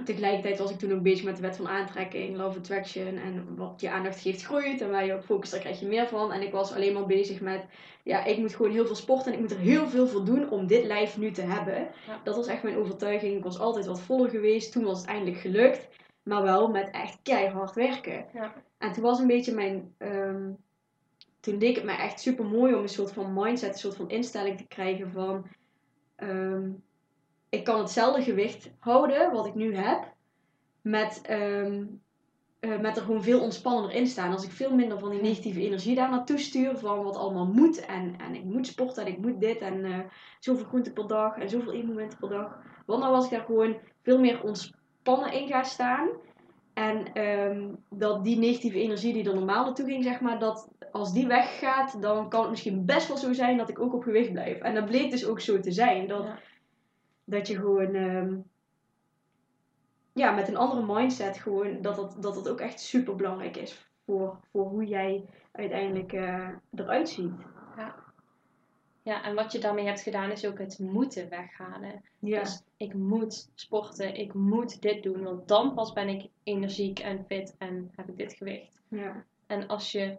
[0.05, 3.17] tegelijkertijd was ik toen ook bezig met de wet van aantrekking, love attraction.
[3.17, 4.81] En wat je aandacht geeft groeit.
[4.81, 6.33] En waar je op focust, daar krijg je meer van.
[6.33, 7.65] En ik was alleen maar bezig met,
[8.03, 9.27] ja, ik moet gewoon heel veel sporten.
[9.27, 11.89] En ik moet er heel veel voor doen om dit lijf nu te hebben.
[12.25, 13.37] Dat was echt mijn overtuiging.
[13.37, 14.73] Ik was altijd wat voller geweest.
[14.73, 15.89] Toen was het eindelijk gelukt.
[16.23, 18.27] Maar wel met echt keihard werken.
[18.33, 18.55] Ja.
[18.79, 19.95] En toen was een beetje mijn...
[19.99, 20.51] ehm,
[21.41, 24.11] toen leek het mij echt super mooi om een soort van mindset, een soort van
[24.11, 25.47] instelling te krijgen van...
[26.17, 26.71] ehm,
[27.49, 30.13] ik kan hetzelfde gewicht houden wat ik nu heb.
[30.83, 31.85] Met, ehm,
[32.61, 34.33] eh, met er gewoon veel ontspannender in staan.
[34.33, 36.77] Als ik veel minder van die negatieve energie daar naartoe stuur.
[36.77, 37.87] Van wat allemaal moet.
[37.87, 39.59] En, en ik moet sporten en ik moet dit.
[39.59, 39.99] En eh,
[40.39, 41.37] zoveel groenten per dag.
[41.37, 42.59] En zoveel eetmomenten per dag.
[42.87, 46.09] Want dan was ik daar gewoon veel meer ontspannen in gaan staan.
[46.79, 51.13] En ehm, dat die negatieve energie die er normaal naartoe ging, zeg maar, dat als
[51.13, 54.33] die weggaat, dan kan het misschien best wel zo zijn dat ik ook op gewicht
[54.33, 54.61] blijf.
[54.61, 56.07] En dat bleek dus ook zo te zijn.
[56.09, 56.39] Dat, Ja.
[57.25, 58.37] dat je gewoon, ehm,
[60.13, 63.91] ja, met een andere mindset gewoon, dat het, dat het ook echt super belangrijk is
[64.05, 67.33] voor, voor hoe jij uiteindelijk eh, eruit ziet.
[67.77, 67.95] ja,
[69.15, 72.03] en wat je daarmee hebt gedaan is ook het moeten weghalen.
[72.19, 76.99] Ja, Dus ik moet sporten, ik moet dit doen, want dan pas ben ik energiek
[76.99, 78.83] en fit en heb ik dit gewicht.
[78.89, 80.17] ja, En als je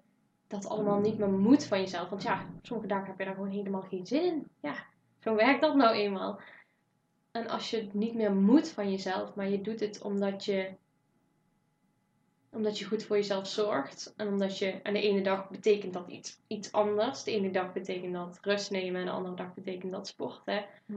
[0.48, 3.50] dat allemaal niet meer moet van jezelf, want ja, sommige dagen heb je daar gewoon
[3.50, 4.48] helemaal geen zin in.
[4.62, 4.76] Ja,
[5.20, 6.40] zo werkt dat nou eenmaal.
[7.32, 10.70] En als je het niet meer moet van jezelf, maar je doet het omdat je,
[12.52, 14.14] omdat je goed voor jezelf zorgt.
[14.18, 17.24] En omdat je, en de ene dag betekent dat iets, iets anders.
[17.24, 20.66] De ene dag betekent dat rust nemen en de andere dag betekent dat sporten.
[20.86, 20.96] Hm.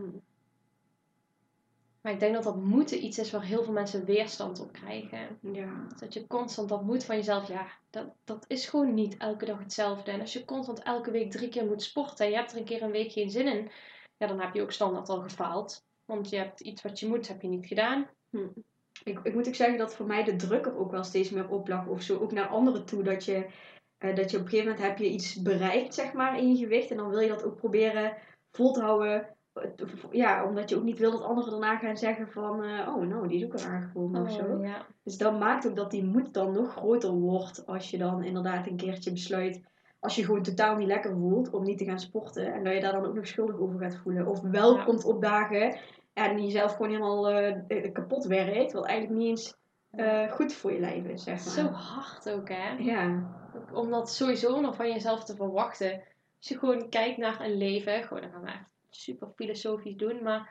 [2.00, 5.38] Maar ik denk dat dat moeten iets is waar heel veel mensen weerstand op krijgen.
[5.52, 9.44] ja, Dat je constant dat moet van jezelf, ja, dat, dat is gewoon niet elke
[9.44, 10.10] dag hetzelfde.
[10.10, 12.64] En als je constant elke week drie keer moet sporten en je hebt er een
[12.64, 13.70] keer een week geen zin in,
[14.16, 15.84] ja, dan heb je ook standaard al gefaald.
[16.04, 18.06] Want je hebt iets wat je moet, heb je niet gedaan.
[19.04, 21.48] Ik, ik moet ook zeggen dat voor mij de druk er ook wel steeds meer
[21.48, 22.18] op lag of zo.
[22.18, 23.02] Ook naar anderen toe.
[23.02, 23.46] Dat je,
[23.98, 26.56] eh, dat je op een gegeven moment heb je iets bereikt, zeg maar, in je
[26.56, 26.90] gewicht.
[26.90, 28.16] En dan wil je dat ook proberen
[28.50, 29.26] vol te houden.
[30.10, 32.64] Ja, omdat je ook niet wil dat anderen daarna gaan zeggen van...
[32.64, 34.42] eh, oh, nou, die is ook wel aangekomen of zo.
[34.42, 34.86] Oh, ja.
[35.02, 37.66] Dus dat maakt ook dat die moed dan nog groter wordt.
[37.66, 39.70] Als je dan inderdaad een keertje besluit...
[40.00, 42.52] Als je gewoon totaal niet lekker voelt om niet te gaan sporten.
[42.52, 44.26] En dat je daar dan ook nog schuldig over gaat voelen.
[44.26, 44.84] Of wel Ja.
[44.84, 45.04] komt
[46.14, 48.72] opdagen en jezelf gewoon helemaal eh, kapot werkt.
[48.72, 49.56] Wat eigenlijk niet eens
[49.90, 51.54] eh, goed voor je lijf is, zeg maar.
[51.54, 52.70] Zo hard ook, hè?
[52.78, 53.30] Ja,
[53.72, 55.92] Om dat sowieso nog van jezelf te verwachten.
[56.38, 60.22] Als je gewoon kijkt naar een leven, gewoon, dan gaan we echt super filosofisch doen,
[60.22, 60.50] maar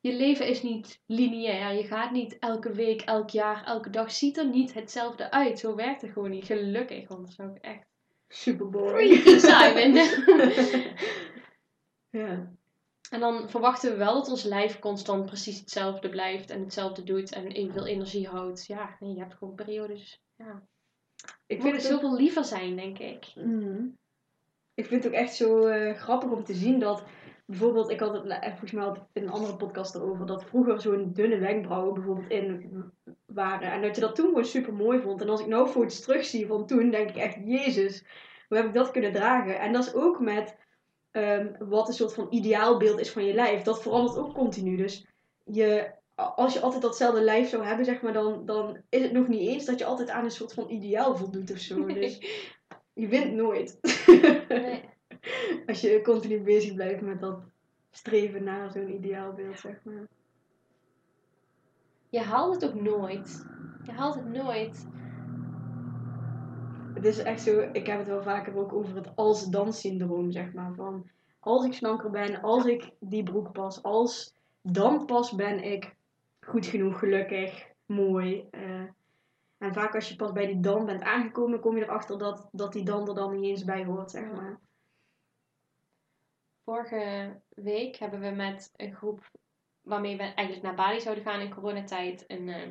[0.00, 1.74] je leven is niet lineair.
[1.74, 5.58] Je gaat niet elke week, elk jaar, elke dag, ziet er niet hetzelfde uit.
[5.58, 7.86] Zo werkt het gewoon niet, gelukkig, want dat zou ik echt
[8.28, 9.18] super boring.
[9.74, 10.24] vinden.
[12.10, 12.58] ja.
[13.10, 17.32] En dan verwachten we wel dat ons lijf constant precies hetzelfde blijft en hetzelfde doet
[17.32, 18.66] en evenveel energie houdt.
[18.66, 20.22] Ja, nee, je hebt gewoon periodes.
[20.36, 20.62] Ja.
[21.46, 23.32] Ik vind het ook zoveel liever zijn, denk ik.
[23.34, 23.86] Mhm.
[24.74, 27.04] Ik vind het ook echt zo eh, grappig om te zien dat
[27.46, 31.12] bijvoorbeeld, ik had het volgens mij had in een andere podcast erover, dat vroeger zo'n
[31.12, 32.82] dunne wenkbrauwen bijvoorbeeld in
[33.26, 33.72] waren.
[33.72, 35.20] En dat je dat toen gewoon super mooi vond.
[35.20, 38.04] En als ik nou foto's terugzie van toen, denk ik echt, Jezus,
[38.48, 39.58] hoe heb ik dat kunnen dragen?
[39.58, 40.56] En dat is ook met
[41.10, 43.62] ehm, wat een soort van ideaalbeeld is van je lijf.
[43.62, 44.76] Dat verandert ook continu.
[44.76, 45.06] Dus
[45.44, 49.28] je, als je altijd datzelfde lijf zou hebben, zeg maar, dan, dan is het nog
[49.28, 51.86] niet eens dat je altijd aan een soort van ideaal voldoet of zo.
[51.94, 52.20] Dus
[52.92, 53.78] je wint nooit.
[54.48, 54.88] Nee.
[55.66, 57.40] Als je continu bezig blijft met dat
[57.90, 60.08] streven naar zo'n ideaalbeeld, zeg maar.
[62.08, 63.46] Je haalt het ook nooit.
[63.84, 64.86] Je haalt het nooit.
[67.00, 70.52] Het is echt zo, ik heb het wel vaker ook over het als-dan syndroom, zeg
[70.52, 70.74] maar.
[70.74, 75.94] Van als ik slanker ben, als ik die broek pas, als dan pas ben ik
[76.40, 78.46] goed genoeg, gelukkig, mooi.
[78.50, 78.84] eh.
[79.58, 82.72] en vaak als je pas bij die dan bent aangekomen, kom je erachter dat, dat
[82.72, 84.60] die dan er dan niet eens bij hoort, zeg maar.
[86.64, 89.30] Vorige week hebben we met een groep
[89.80, 92.70] waarmee we eigenlijk naar Bali zouden gaan in coronatijd een, eh,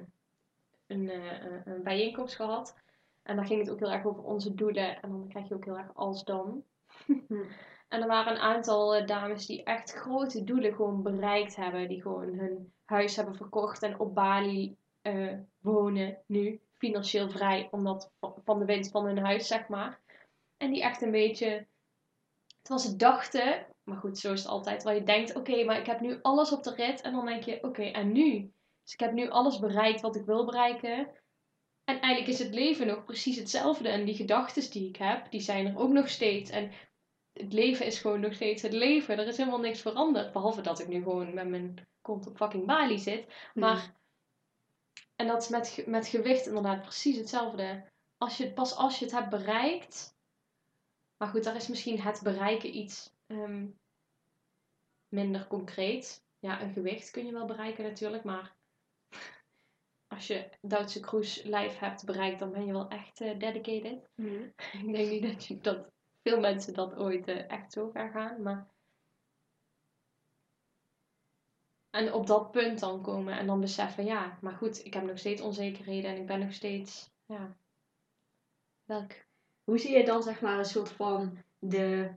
[0.88, 2.88] een, eh, een bijeenkomst gehad.
[3.30, 5.02] En daar ging het ook heel erg over onze doelen.
[5.02, 6.64] En dan krijg je ook heel erg als dan.
[7.90, 11.88] En er waren een aantal eh, dames die echt grote doelen gewoon bereikt hebben.
[11.88, 16.62] Die gewoon hun huis hebben verkocht en op Bali eh, wonen nu.
[16.78, 18.12] Financieel vrij, omdat
[18.44, 20.00] van- de winst van hun huis, zeg maar.
[20.58, 21.66] En die echt een beetje,
[22.62, 24.84] terwijl ze dachten, maar goed, zo is het altijd.
[24.84, 27.02] Waar je denkt, oké, maar ik heb nu alles op de rit.
[27.02, 28.52] En dan denk je, oké, en nu?
[28.84, 31.08] Dus ik heb nu alles bereikt wat ik wil bereiken.
[31.90, 33.90] En eigenlijk is het leven nog precies hetzelfde.
[33.90, 36.50] En die gedachten die ik heb, die zijn er ook nog steeds.
[36.50, 36.72] En
[37.34, 39.18] het leven is gewoon nog steeds het leven.
[39.18, 40.32] Er is helemaal niks veranderd.
[40.32, 43.34] Behalve dat ik nu gewoon met mijn kont op fucking Bali zit.
[43.54, 43.96] Maar
[45.16, 47.86] En dat is met, met gewicht inderdaad precies hetzelfde.
[48.18, 50.18] Als je, pas als je het hebt bereikt.
[51.18, 53.68] Maar goed, daar is misschien het bereiken iets ehm,
[55.08, 56.26] minder concreet.
[56.40, 58.58] Ja, een gewicht kun je wel bereiken natuurlijk, maar
[60.10, 64.10] als je Duitse cruise lijf hebt bereikt, dan ben je wel echt uh, dedicated.
[64.16, 64.44] Mhm.
[64.84, 65.92] Ik denk niet dat, je, dat
[66.22, 68.68] veel mensen dat ooit uh, echt zo ver gaan, maar...
[71.90, 75.18] En op dat punt dan komen en dan beseffen, ja, maar goed, ik heb nog
[75.18, 77.56] steeds onzekerheden en ik ben nog steeds, ja,
[78.84, 79.12] welk...
[79.64, 82.12] Hoe zie je dan, zeg maar, een soort van de,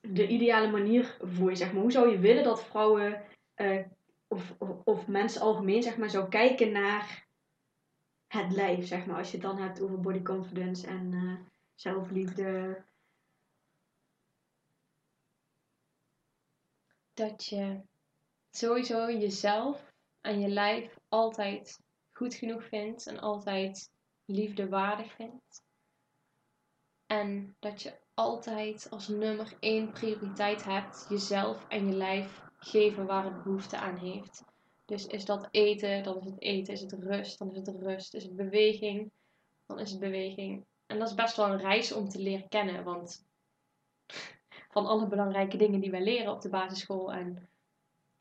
[0.00, 1.82] de ideale manier voor je, zeg maar?
[1.82, 3.24] Hoe zou je willen dat vrouwen
[3.56, 3.86] uh,
[4.28, 7.26] of, of, mensen algemeen, zeg maar, zou kijken naar
[8.26, 9.16] het lijf, zeg maar?
[9.16, 11.38] Als je het dan hebt over body confidence en uh,
[11.74, 12.84] zelfliefde.
[17.14, 17.80] Dat je
[18.50, 21.80] sowieso jezelf en je lijf altijd
[22.12, 23.90] goed genoeg vindt en altijd
[24.24, 25.64] liefdewaardig vindt.
[27.06, 33.24] En dat je altijd als nummer één prioriteit hebt jezelf en je lijf geven waar
[33.24, 34.44] het behoefte aan heeft.
[34.84, 36.72] Dus is dat eten, dan is het eten.
[36.72, 38.14] Is het rust, dan is het rust.
[38.14, 39.10] Is het beweging,
[39.66, 40.64] dan is het beweging.
[40.86, 43.26] En dat is best wel een reis om te leren kennen, want
[44.74, 47.48] van alle belangrijke dingen die wij leren op de basisschool en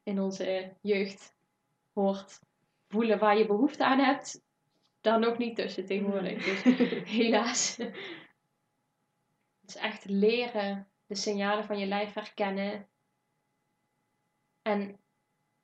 [0.03, 1.35] in onze jeugd
[1.93, 2.39] hoort
[2.87, 4.41] voelen waar je behoefte aan hebt,
[5.01, 6.43] daar nog niet tussen tegenwoordig.
[6.43, 6.63] Dus
[7.17, 7.77] helaas.
[9.61, 12.87] Het is echt leren de signalen van je lijf herkennen.
[14.67, 14.99] En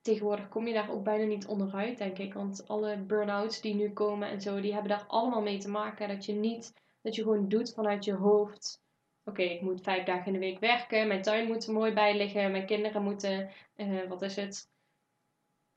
[0.01, 2.33] tegenwoordig kom je daar ook bijna niet onderuit, denk ik.
[2.33, 6.07] Want alle burn-outs die nu komen en zo, die hebben daar allemaal mee te maken.
[6.07, 8.81] Dat je niet, dat je gewoon doet vanuit je hoofd.
[9.23, 11.07] Oké, ik moet vijf dagen in de week werken.
[11.07, 12.51] Mijn tuin moet er mooi bij liggen.
[12.51, 14.69] Mijn kinderen moeten, uh, wat is het,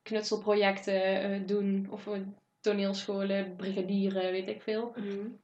[0.03, 1.87] knutselprojecten uh, doen.
[1.91, 2.27] Of uh,
[2.61, 4.93] toneelscholen, brigadieren, weet ik veel.
[4.97, 5.43] Mm.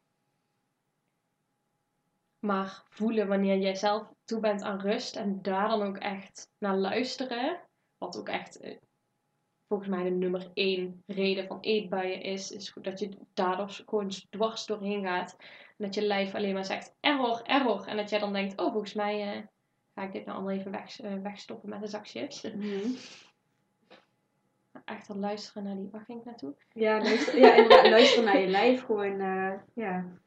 [2.38, 6.76] Maar voelen wanneer jij zelf toe bent aan rust en daar dan ook echt naar
[6.76, 7.68] luisteren.
[8.00, 8.76] Wat ook echt uh,
[9.68, 12.50] volgens mij de nummer één reden van eetbuien is.
[12.50, 15.36] Is dat je daardoor gewoon dwars doorheen gaat.
[15.38, 17.86] En dat je lijf alleen maar zegt error, error.
[17.86, 19.42] En dat jij dan denkt, oh volgens mij uh,
[19.94, 22.42] ga ik dit nou allemaal even weg, uh, wegstoppen met een zak chips.
[22.42, 22.96] Mm.
[24.84, 26.54] Echt dat luisteren naar die, waar ging ik naartoe?
[26.72, 28.84] Ja, luister, ja inderdaad, luisteren naar je lijf.
[28.84, 29.16] Gewoon,
[29.74, 30.18] ja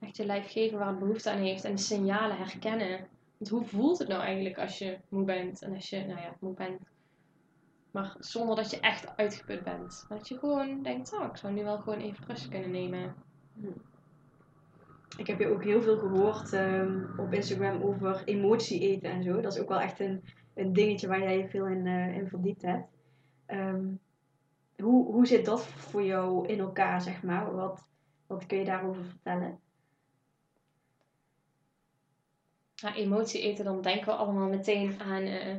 [0.00, 3.08] echt je lijf geven waar het behoefte aan heeft en de signalen herkennen.
[3.50, 6.54] Hoe voelt het nou eigenlijk als je moe bent en als je, nou ja, moe
[6.54, 6.80] bent,
[7.90, 10.06] maar zonder dat je echt uitgeput bent.
[10.08, 13.14] Dat je gewoon denkt, oh, ik zou nu wel gewoon even rust kunnen nemen.
[15.16, 19.40] Ik heb je ook heel veel gehoord um, op Instagram over emotie eten en zo.
[19.40, 20.24] Dat is ook wel echt een,
[20.54, 22.88] een dingetje waar jij je veel in, uh, in verdiept hebt.
[23.46, 24.00] Um,
[24.76, 27.54] hoe, hoe zit dat voor jou in elkaar, zeg maar?
[27.54, 27.86] Wat,
[28.26, 29.60] wat kun je daarover vertellen?
[32.82, 35.56] Nou, emotie eten, dan denken we allemaal meteen aan uh,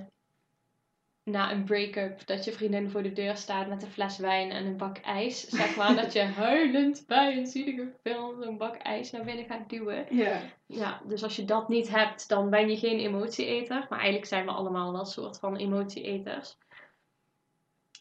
[1.23, 4.65] na een break-up dat je vriendin voor de deur staat met een fles wijn en
[4.65, 5.47] een bak ijs.
[5.47, 9.69] Zeg maar dat je huilend bij een zielige film zo'n bak ijs naar binnen gaat
[9.69, 10.05] duwen.
[10.09, 10.41] Ja.
[10.65, 11.01] ja.
[11.05, 13.85] Dus als je dat niet hebt, dan ben je geen emotieeter.
[13.89, 16.57] Maar eigenlijk zijn we allemaal wel een soort van emotieeters.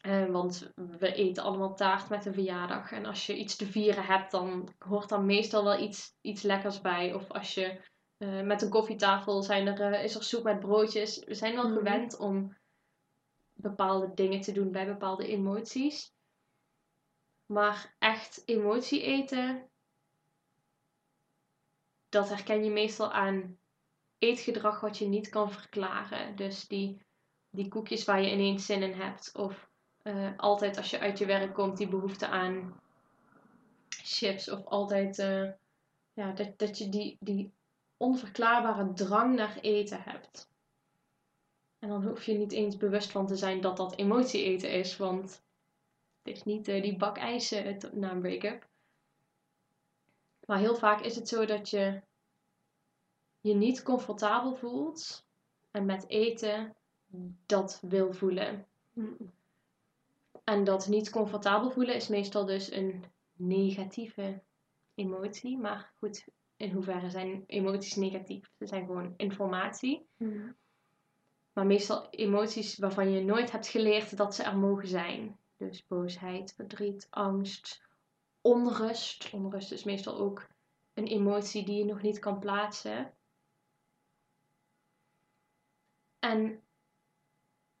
[0.05, 2.91] Uh, want we eten allemaal taart met een verjaardag.
[2.91, 6.81] En als je iets te vieren hebt, dan hoort daar meestal wel iets, iets lekkers
[6.81, 7.13] bij.
[7.13, 7.79] Of als je
[8.19, 11.23] uh, met een koffietafel zijn er, uh, is er soep met broodjes.
[11.23, 11.77] We zijn wel mm.
[11.77, 12.57] gewend om
[13.53, 16.13] bepaalde dingen te doen bij bepaalde emoties.
[17.45, 19.69] Maar echt emotie eten,
[22.09, 23.57] dat herken je meestal aan
[24.17, 26.35] eetgedrag wat je niet kan verklaren.
[26.35, 27.05] Dus die,
[27.49, 29.35] die koekjes waar je ineens zin in hebt.
[29.35, 29.69] Of
[30.03, 32.81] uh, altijd als je uit je werk komt die behoefte aan
[33.87, 34.49] chips.
[34.49, 35.15] Of altijd
[36.13, 37.53] ja, dat, dat je die, die
[37.99, 40.49] onverklaarbare drang naar eten hebt.
[41.79, 44.97] En dan hoef je niet eens bewust van te zijn dat dat emotie eten is,
[44.97, 45.43] want
[46.21, 48.67] het is niet uh, die bak ijzen na een break-up.
[50.45, 52.01] Maar heel vaak is het zo dat je
[53.41, 55.25] je niet comfortabel voelt
[55.71, 56.75] en met eten
[57.45, 58.67] dat wil voelen.
[60.43, 64.41] En dat niet comfortabel voelen is meestal dus een negatieve
[64.95, 65.57] emotie.
[65.57, 66.25] Maar goed,
[66.59, 68.51] in hoeverre zijn emoties negatief?
[68.57, 70.07] Ze zijn gewoon informatie.
[70.17, 70.55] Mm.
[71.53, 75.39] Maar meestal emoties waarvan je nooit hebt geleerd dat ze er mogen zijn.
[75.57, 77.81] Dus boosheid, verdriet, angst,
[78.41, 79.29] onrust.
[79.33, 80.47] Onrust is meestal ook
[80.93, 83.13] een emotie die je nog niet kan plaatsen.
[86.19, 86.61] En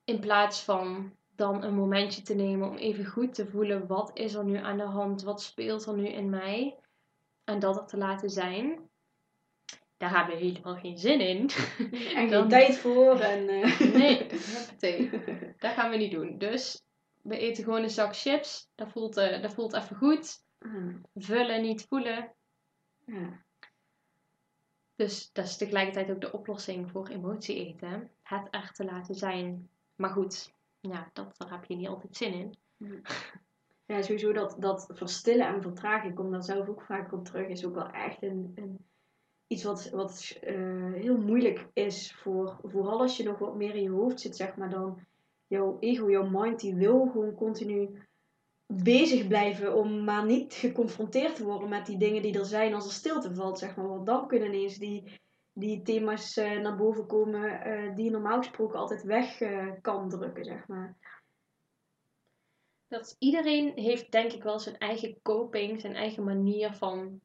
[0.03, 4.33] in plaats van dan een momentje te nemen om even goed te voelen wat is
[4.33, 6.79] er nu aan de hand, wat speelt er nu in mij
[7.49, 8.89] en dat er te laten zijn.
[9.97, 11.49] Daar hebben we helemaal geen zin in.
[12.17, 13.19] En geen tijd voor.
[13.19, 13.79] En, uh...
[14.01, 14.27] Nee,
[15.57, 16.37] dat gaan we niet doen.
[16.37, 16.83] Dus
[17.21, 18.69] we eten gewoon een zak chips.
[18.75, 20.43] Dat voelt, uh, dat voelt even goed.
[20.59, 21.05] Hmm.
[21.15, 22.33] Vullen, niet voelen.
[23.05, 23.43] Ja.
[24.95, 28.09] Dus dat is tegelijkertijd ook de oplossing voor emotie eten.
[28.23, 29.69] Het er te laten zijn.
[29.95, 32.57] Maar goed, ja, dat, daar heb je niet altijd zin in.
[33.89, 37.47] Ja, sowieso dat, dat verstillen en vertragen, ik kom daar zelf ook vaak op terug,
[37.47, 38.85] is ook wel echt een, een
[39.47, 43.81] iets wat, wat uh, heel moeilijk is voor, vooral als je nog wat meer in
[43.81, 45.05] je hoofd zit, zeg maar, dan
[45.47, 48.07] jouw ego, jouw mind, die wil gewoon continu
[48.65, 52.85] bezig blijven om maar niet geconfronteerd te worden met die dingen die er zijn als
[52.85, 53.87] er stilte valt, zeg maar.
[53.87, 55.21] Want dan kunnen ineens die,
[55.53, 59.37] die thema's uh, naar boven komen uh, die normaal gesproken altijd weg
[59.81, 60.97] kan drukken, zeg maar.
[62.89, 67.19] Dat iedereen heeft denk ik wel zijn eigen coping, zijn eigen manier van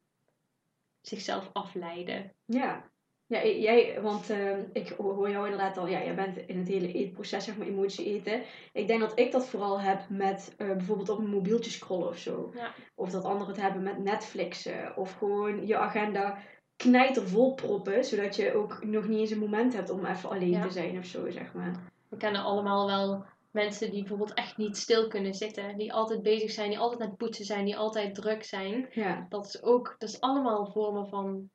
[1.01, 2.33] zichzelf afleiden.
[2.45, 2.93] Ja.
[3.27, 6.93] Ja, jij, want uh, ik hoor jou inderdaad al, ja, jij bent in het hele
[6.93, 8.43] eetproces, zeg maar, emotie eten.
[8.73, 12.19] Ik denk dat ik dat vooral heb met uh, bijvoorbeeld op een mobieltje scrollen of
[12.19, 12.51] zo.
[12.55, 12.75] Ja.
[12.95, 14.97] Of dat anderen het hebben met Netflixen.
[14.97, 16.39] Of gewoon je agenda
[16.77, 20.63] knijtervol proppen, zodat je ook nog niet eens een moment hebt om even alleen ja.
[20.63, 21.93] te zijn of zo, zeg maar.
[22.09, 23.25] We kennen allemaal wel
[23.55, 25.77] mensen die bijvoorbeeld echt niet stil kunnen zitten.
[25.77, 28.89] Die altijd bezig zijn, die altijd aan het poetsen zijn, die altijd druk zijn.
[28.91, 29.27] Ja.
[29.29, 31.51] Dat is ook, dat is allemaal vormen van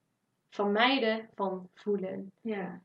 [0.49, 2.31] vermijden van voelen.
[2.41, 2.81] Ja.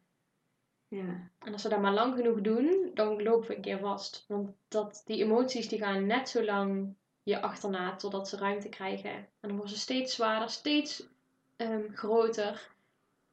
[0.89, 1.31] Ja.
[1.39, 4.25] En als we dat maar lang genoeg doen, dan lopen we een keer vast.
[4.29, 9.15] Want dat, die emoties die gaan net zo lang je achterna totdat ze ruimte krijgen.
[9.15, 11.09] En dan worden ze steeds zwaarder, steeds
[11.57, 12.73] um, groter.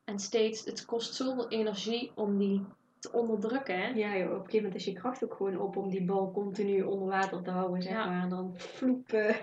[0.04, 2.66] En steeds, het kost zoveel energie om die
[3.02, 3.76] te onderdrukken.
[3.80, 3.88] Hè?
[3.88, 6.32] Ja, joh, op een gegeven moment is je kracht ook gewoon op om die bal
[6.32, 8.06] continu onder water te houden, zeg Ja.
[8.06, 8.24] maar.
[8.24, 9.36] En dan vloep, eh,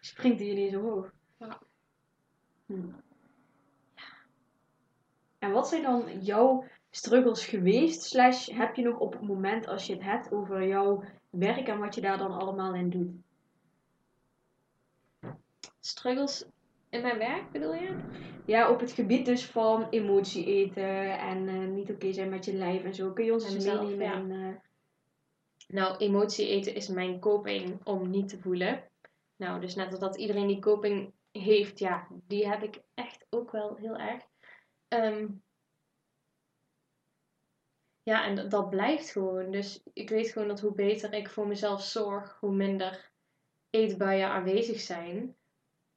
[0.00, 1.12] springt hij ineens omhoog.
[1.38, 1.58] Ja.
[2.66, 2.88] Hm.
[5.38, 8.02] En wat zijn dan jouw struggles geweest?
[8.02, 11.78] Slash, heb je nog op het moment als je het hebt over jouw werk en
[11.78, 13.10] wat je daar dan allemaal in doet?
[15.80, 16.44] Struggles
[16.96, 17.96] in mijn werk bedoel je?
[18.46, 22.52] Ja, op het gebied dus van emotie eten en eh, niet oké zijn met je
[22.54, 23.12] lijf en zo.
[23.12, 24.38] Kun je ons En eens meenemen?
[24.38, 24.62] ja.
[25.68, 28.82] Nou, emotie eten is mijn coping om niet te voelen.
[29.36, 33.50] Nou, dus net als dat iedereen die coping heeft, ja, die heb ik echt ook
[33.50, 34.22] wel heel erg.
[34.88, 35.26] Ehm,
[38.02, 39.50] ja, en dat- dat blijft gewoon.
[39.50, 43.10] Dus ik weet gewoon dat hoe beter ik voor mezelf zorg, hoe minder
[43.70, 45.36] eetbuien aanwezig zijn.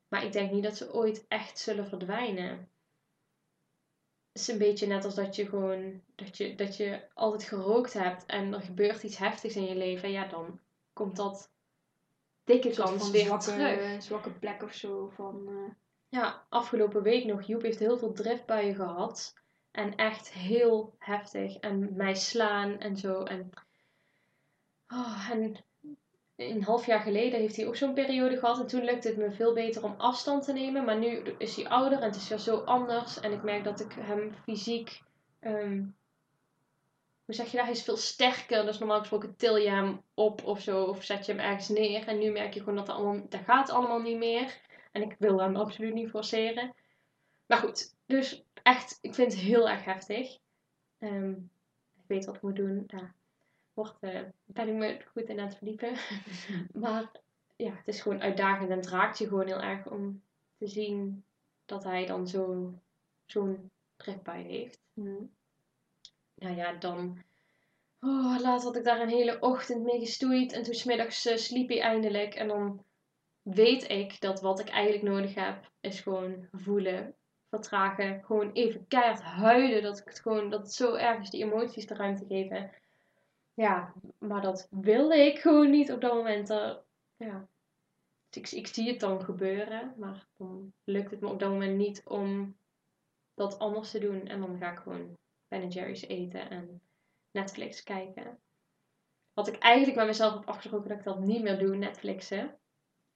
[0.10, 2.70] Maar ik denk niet dat ze ooit echt zullen verdwijnen.
[4.32, 7.94] Het is een beetje net als dat je gewoon dat je, dat je altijd gerookt
[7.94, 10.12] hebt en er gebeurt iets heftigs in je leven.
[10.12, 10.60] Ja, dan
[10.94, 11.52] komt dat
[12.44, 14.04] dikke kans weer zwakke, terug.
[14.04, 15.10] zwakke plek of zo.
[15.10, 15.74] Van, eh,
[16.10, 17.42] Ja, afgelopen week nog.
[17.42, 19.34] Joep heeft heel veel driftbuien gehad.
[19.72, 21.56] En echt heel heftig.
[21.56, 23.24] En mij slaan en zo.
[23.24, 23.50] En,
[24.88, 25.56] oh, en
[26.40, 28.60] een half jaar geleden heeft hij ook zo'n periode gehad.
[28.60, 30.86] En toen lukte het me veel beter om afstand te nemen.
[30.86, 33.20] Maar nu is hij ouder en het is weer zo anders.
[33.20, 35.02] En ik merk dat ik hem fysiek...
[35.40, 35.84] ehm,
[37.26, 37.66] hoe zeg je dat?
[37.66, 38.66] Hij is veel sterker.
[38.66, 40.84] Dus normaal gesproken til je hem op of zo.
[40.84, 42.08] Of zet je hem ergens neer.
[42.08, 44.62] En nu merk je gewoon dat, dat, allemaal, dat gaat allemaal niet meer.
[44.92, 46.74] En ik wil hem absoluut niet forceren.
[47.46, 50.38] Maar goed, dus echt, ik vind het heel erg heftig.
[51.00, 51.32] Ehm,
[51.96, 52.84] ik weet wat ik moet doen.
[52.88, 53.16] Daar
[54.00, 55.94] eh, ben ik me goed in aan het verdiepen.
[56.84, 57.12] maar
[57.56, 60.22] ja, het is gewoon uitdagend en het raakt je gewoon heel erg om
[60.58, 61.24] te zien
[61.66, 62.74] dat hij dan zo,
[63.26, 64.82] zo'n driftbui heeft.
[64.94, 65.26] hm.
[66.36, 67.24] Nou ja, dan.
[68.02, 70.54] Oh, laatst had ik daar een hele ochtend mee gestoeid.
[70.54, 72.34] En toen smiddags uh, sliep hij eindelijk.
[72.34, 72.84] En dan
[73.42, 77.16] weet ik dat wat ik eigenlijk nodig heb, is gewoon voelen,
[77.50, 78.24] vertragen.
[78.24, 79.82] Gewoon even keihard huilen.
[79.82, 82.72] Dat ik het gewoon, dat het zo erg is, die emoties de ruimte geven.
[83.60, 86.48] Ja, maar dat wilde ik gewoon niet op dat moment.
[87.18, 87.48] Ja.
[88.30, 89.94] Dus ik, ik zie het dan gebeuren.
[89.98, 92.58] Maar dan lukt het me op dat moment niet om
[93.34, 94.28] dat anders te doen.
[94.28, 95.18] En dan ga ik gewoon
[95.48, 96.82] Ben Jerry's eten en
[97.32, 98.40] Netflix kijken.
[99.34, 102.58] Wat ik eigenlijk met mezelf heb afgesproken dat ik dat niet meer doe, Netflixen.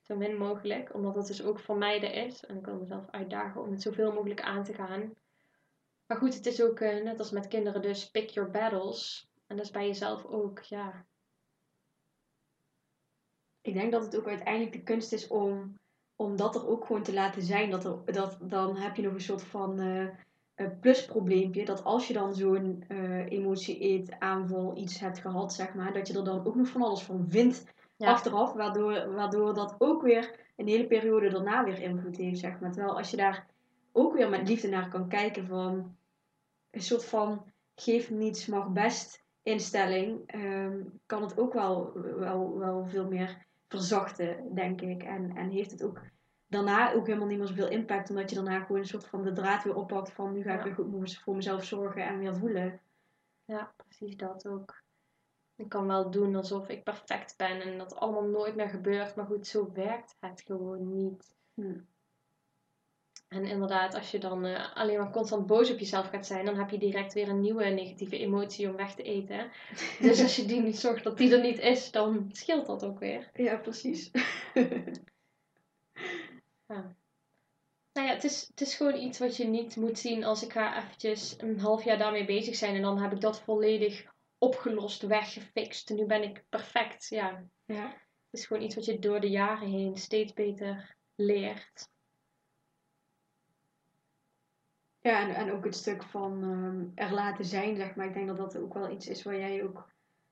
[0.01, 2.45] Zo min mogelijk, omdat het dus ook vermijden is.
[2.45, 5.13] En ik wil mezelf uitdagen om het zoveel mogelijk aan te gaan.
[6.05, 9.31] Maar goed, het is ook uh, net als met kinderen dus pick your battles.
[9.53, 11.05] En dat is bij jezelf ook, ja.
[13.61, 15.79] Ik denk dat het ook uiteindelijk de kunst is om,
[16.15, 17.69] om dat er ook gewoon te laten zijn.
[17.69, 19.79] Dat er, dat, dan heb je nog een soort van...
[19.79, 20.09] Uh,
[20.55, 21.65] uh, plusprobleempje.
[21.65, 25.93] Dat als je dan zo'n uh, emotie eet, aanval, iets hebt gehad, zeg maar.
[25.93, 28.53] Dat je er dan ook nog van alles van vindt achteraf.
[28.53, 32.71] Waardoor, waardoor dat ook weer een hele periode daarna weer invloed heeft, zeg maar.
[32.71, 33.47] Terwijl als je daar
[33.91, 35.97] ook weer met liefde naar kan kijken van...
[36.69, 40.35] Een soort van geef niets, mag best instelling.
[40.35, 45.03] Um, kan het ook wel, wel, wel veel meer verzachten, denk ik.
[45.03, 46.01] En, en heeft het ook
[46.47, 48.09] daarna ook helemaal niet meer zoveel impact.
[48.09, 50.63] Omdat je daarna gewoon een soort van de draad weer oppakt van nu ga ik
[50.63, 52.81] weer goed voor mezelf zorgen en weer voelen.
[53.45, 54.81] Ja, precies dat ook.
[55.55, 59.15] Ik kan wel doen alsof ik perfect ben en dat allemaal nooit meer gebeurt.
[59.15, 61.35] Maar goed, zo werkt het gewoon niet.
[61.53, 61.79] Hm.
[63.33, 66.55] En inderdaad, als je dan uh, alleen maar constant boos op jezelf gaat zijn, dan
[66.55, 69.51] heb je direct weer een nieuwe negatieve emotie om weg te eten.
[70.01, 72.99] Dus als je die niet zorgt dat die er niet is, dan scheelt dat ook
[72.99, 73.29] weer.
[73.33, 74.11] Ja, precies.
[76.67, 76.95] ja.
[77.93, 80.51] Nou ja, het is, het is gewoon iets wat je niet moet zien als ik
[80.51, 84.05] ga eventjes een half jaar daarmee bezig zijn en dan heb ik dat volledig
[84.37, 85.89] opgelost, weggefixt.
[85.89, 87.09] En nu ben ik perfect.
[87.09, 87.43] Ja.
[87.65, 87.87] ja.
[87.89, 91.91] Het is gewoon iets wat je door de jaren heen steeds beter leert.
[95.03, 98.05] Ja, en, en ook het stuk van um, er laten zijn, zeg maar.
[98.05, 99.89] Ik denk dat dat ook wel iets is waar jij ook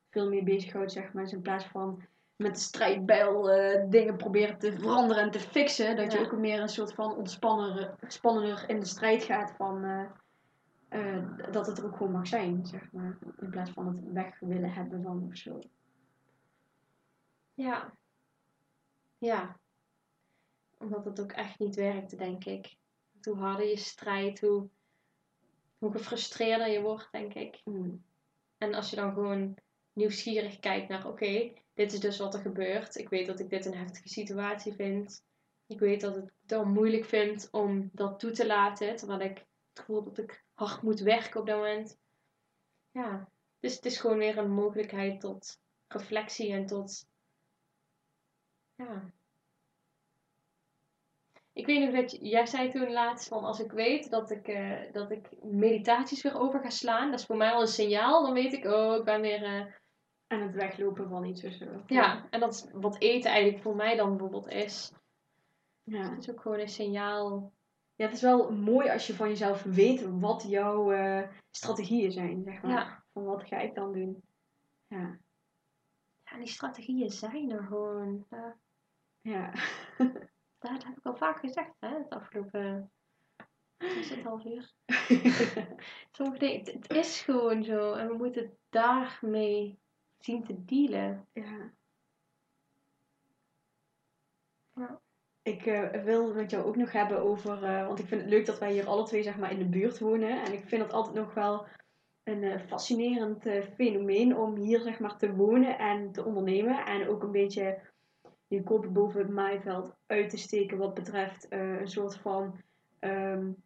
[0.09, 1.24] veel meer bezighoudt, zeg maar.
[1.24, 2.03] Dus in plaats van
[2.36, 5.95] met strijdbijl uh, dingen proberen te veranderen en te fixen.
[5.95, 9.86] Dat je ook meer een soort van ontspannender in de strijd gaat van...
[9.86, 10.09] Uh,
[10.89, 13.17] uh, dat het er ook gewoon mag zijn, zeg maar.
[13.39, 15.59] In plaats van het weg willen hebben van of zo.
[17.53, 17.93] Ja.
[19.17, 19.57] Ja.
[20.78, 22.80] Omdat het ook echt niet werkte, denk ik
[23.26, 24.69] hoe harder je strijdt, hoe,
[25.78, 27.61] hoe gefrustreerder je wordt, denk ik.
[27.63, 28.03] Mm.
[28.57, 29.57] En als je dan gewoon
[29.93, 32.95] nieuwsgierig kijkt naar, oké, dit is dus wat er gebeurt.
[32.95, 35.24] Ik weet dat ik dit een heftige situatie vind.
[35.67, 39.38] Ik weet dat ik het dan moeilijk vind om dat toe te laten, terwijl ik
[39.38, 41.97] het gevoel dat ik hard moet werken op dat moment.
[42.91, 47.07] Ja, dus het is gewoon weer een mogelijkheid tot reflectie en tot
[48.76, 49.11] ja,
[51.53, 54.91] ik weet nog dat jij zei toen laatst van als ik weet dat ik, uh,
[54.91, 58.23] dat ik meditaties weer over ga slaan, dat is voor mij al een signaal.
[58.23, 59.65] Dan weet ik, oh, ik ben weer uh,
[60.27, 61.83] aan het weglopen van iets of zo.
[61.85, 64.91] Ja, en dat is wat eten eigenlijk voor mij dan bijvoorbeeld is.
[65.83, 66.09] Ja.
[66.09, 67.51] Het is ook gewoon een signaal.
[67.95, 72.43] Ja, het is wel mooi als je van jezelf weet wat jouw uh, strategieën zijn,
[72.43, 72.71] zeg maar.
[72.71, 73.03] Ja.
[73.13, 74.23] Van wat ga ik dan doen?
[74.87, 75.17] Ja.
[76.25, 78.25] Ja, die strategieën zijn er gewoon.
[79.21, 79.53] Ja.
[80.62, 82.91] dat heb ik al vaak gezegd, hè, het afgelopen
[83.78, 84.74] is het half uur.
[86.12, 89.80] Sommige dingen, het, het, is gewoon zo en we moeten daarmee
[90.20, 91.28] zien te dealen.
[91.34, 91.74] Ja.
[94.74, 95.01] ja.
[95.41, 98.45] Ik uh, wil met jou ook nog hebben over, uh, want ik vind het leuk
[98.45, 100.43] dat wij hier alle twee zeg maar in de buurt wonen.
[100.43, 101.68] En ik vind het altijd nog wel
[102.24, 106.86] een uh, fascinerend fenomeen om hier zeg maar te wonen en te ondernemen.
[106.86, 107.90] En ook een beetje
[108.51, 112.61] je kop boven het maaiveld uit te steken wat betreft uh, een soort van
[112.99, 113.63] um,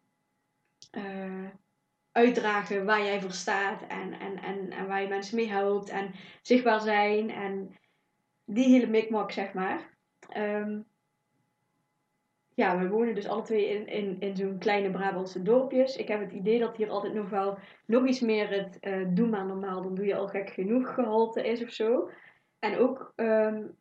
[0.96, 1.48] uh,
[2.12, 6.12] uitdragen waar jij voor staat en, en, en, en waar je mensen mee helpt en
[6.42, 7.76] zichtbaar zijn en
[8.44, 9.96] die hele mikmak zeg maar.
[10.36, 10.86] Um,
[12.54, 15.96] ja, we wonen dus alle twee in, in, in zo'n kleine Brabantse dorpjes.
[15.96, 19.28] Ik heb het idee dat hier altijd nog wel nog iets meer het uh, doe
[19.28, 22.10] maar normaal, dan doe je al gek genoeg gehalte is of zo.
[22.58, 23.76] En ook um,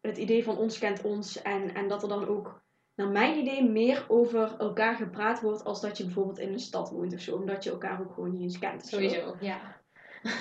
[0.00, 1.42] het idee van ons kent ons.
[1.42, 2.62] En, en dat er dan ook,
[2.94, 6.90] naar mijn idee, meer over elkaar gepraat wordt als dat je bijvoorbeeld in een stad
[6.90, 7.36] woont of zo.
[7.36, 8.86] Omdat je elkaar ook gewoon niet eens kent.
[8.86, 9.78] Sowieso, ja.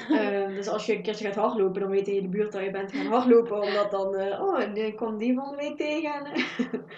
[0.09, 2.63] Uh, dus als je een keertje gaat hardlopen, dan weet je in de buurt dat
[2.63, 3.61] je bent gaan hardlopen.
[3.61, 6.45] Omdat dan, uh, oh, ik kwam die van de week tegen.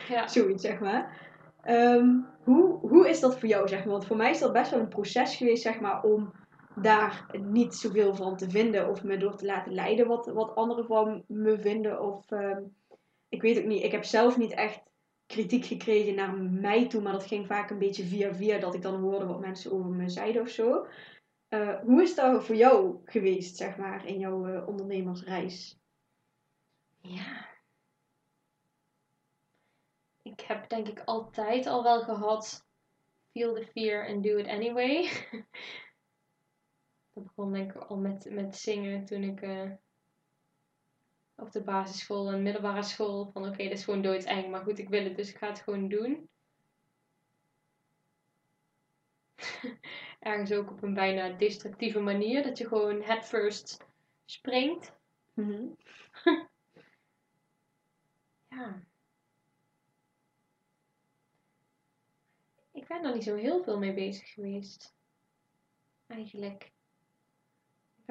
[0.07, 0.27] ja.
[0.37, 1.29] Zoiets, zeg maar.
[1.67, 3.91] Um, hoe, hoe is dat voor jou, zeg maar?
[3.91, 6.31] Want voor mij is dat best wel een proces geweest, zeg maar, om
[6.75, 10.85] daar niet zoveel van te vinden of me door te laten leiden wat, wat anderen
[10.85, 12.01] van me vinden.
[12.01, 12.63] Of ehm,
[13.29, 14.81] ik weet ook niet, ik heb zelf niet echt
[15.25, 18.81] kritiek gekregen naar mij toe, maar dat ging vaak een beetje via via dat ik
[18.81, 20.87] dan hoorde wat mensen over me zeiden of zo.
[21.49, 25.79] Uh, hoe is dat voor jou geweest, zeg maar, in jouw uh, ondernemersreis?
[27.01, 27.49] Ja.
[30.21, 32.65] Ik heb denk ik altijd al wel gehad,
[33.31, 35.09] feel the fear and do it anyway.
[37.13, 39.71] Dat begon denk ik al met, met zingen toen ik uh,
[41.35, 43.31] op de basisschool en middelbare school.
[43.31, 45.59] Van oké, dat is gewoon doodseng, maar goed, ik wil het, dus ik ga het
[45.59, 46.29] gewoon doen.
[50.19, 53.85] Ergens ook op een bijna destructieve manier, dat je gewoon head first
[54.25, 54.93] springt.
[55.33, 55.67] Mhm.
[58.49, 58.89] ja.
[62.91, 64.95] ben daar niet zo heel veel mee bezig geweest.
[66.07, 66.71] Eigenlijk.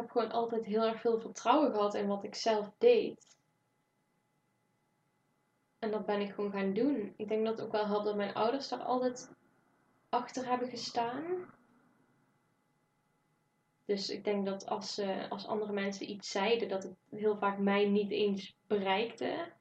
[0.01, 3.37] Ik heb gewoon altijd heel erg veel vertrouwen gehad in wat ik zelf deed.
[5.79, 7.15] En dat ben ik gewoon gaan doen.
[7.17, 9.31] Ik denk dat het ook wel helpt dat mijn ouders daar altijd
[10.09, 11.25] achter hebben gestaan.
[13.85, 17.89] Dus ik denk dat als, als andere mensen iets zeiden, dat het heel vaak mij
[17.89, 19.53] niet eens bereikte.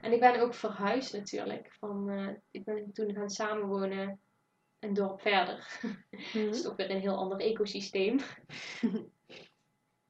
[0.00, 1.72] En ik ben ook verhuisd natuurlijk.
[1.78, 4.20] Van, uh, ik ben toen gaan samenwonen
[4.84, 5.80] een dorp verder.
[6.32, 8.18] Mm dat is ook weer een heel ander ecosysteem.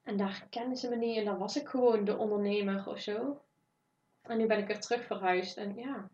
[0.08, 3.40] en daar kenden ze me niet en daar was ik gewoon de ondernemer of zo.
[4.22, 6.10] En nu ben ik weer terug verhuisd en ja,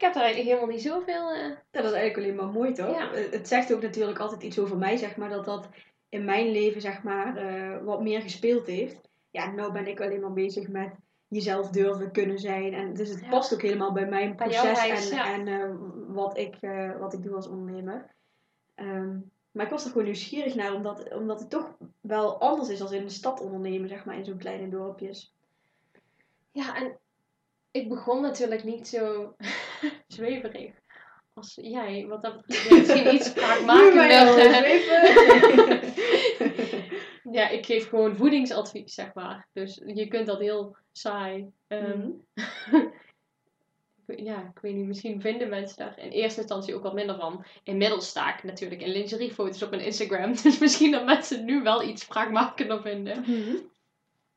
[0.00, 1.36] ik heb daar eigenlijk helemaal niet zoveel.
[1.36, 1.56] Uh...
[1.70, 2.98] dat is eigenlijk alleen maar mooi toch?
[2.98, 3.10] Ja.
[3.12, 5.68] Het zegt ook natuurlijk altijd iets over mij, zeg maar, dat dat
[6.08, 9.00] in mijn leven, zeg maar, uh, wat meer gespeeld heeft.
[9.30, 10.92] Ja, nou ben ik alleen maar bezig met
[11.28, 12.74] jezelf durven kunnen zijn.
[12.74, 15.70] En dus het past ook helemaal bij mijn proces en, en uh,
[16.12, 16.56] wat, ik,
[16.98, 18.14] wat ik doe als ondernemer.
[18.76, 22.80] Um, maar ik was er gewoon nieuwsgierig naar, omdat, omdat het toch wel anders is
[22.80, 25.34] als in de stad ondernemen, zeg maar, in zo'n kleine dorpjes.
[26.52, 26.98] Ja, en
[27.70, 29.34] ik begon natuurlijk niet zo
[30.06, 30.72] zweverig
[31.32, 32.06] als jij.
[32.06, 34.54] Wat dat betreft misschien iets spraakmakender.
[37.36, 39.48] ja, ik geef gewoon voedingsadvies, zeg maar.
[39.52, 41.50] Dus je kunt dat heel saai.
[41.68, 42.26] Um,
[44.16, 47.44] ja, ik weet niet, misschien vinden mensen daar in eerste instantie ook wat minder van.
[47.62, 50.34] Inmiddels sta ik natuurlijk in lingeriefoto's op mijn Instagram.
[50.42, 53.20] Dus misschien dat mensen nu wel iets spraakmakender vinden.
[53.20, 53.56] Mhm.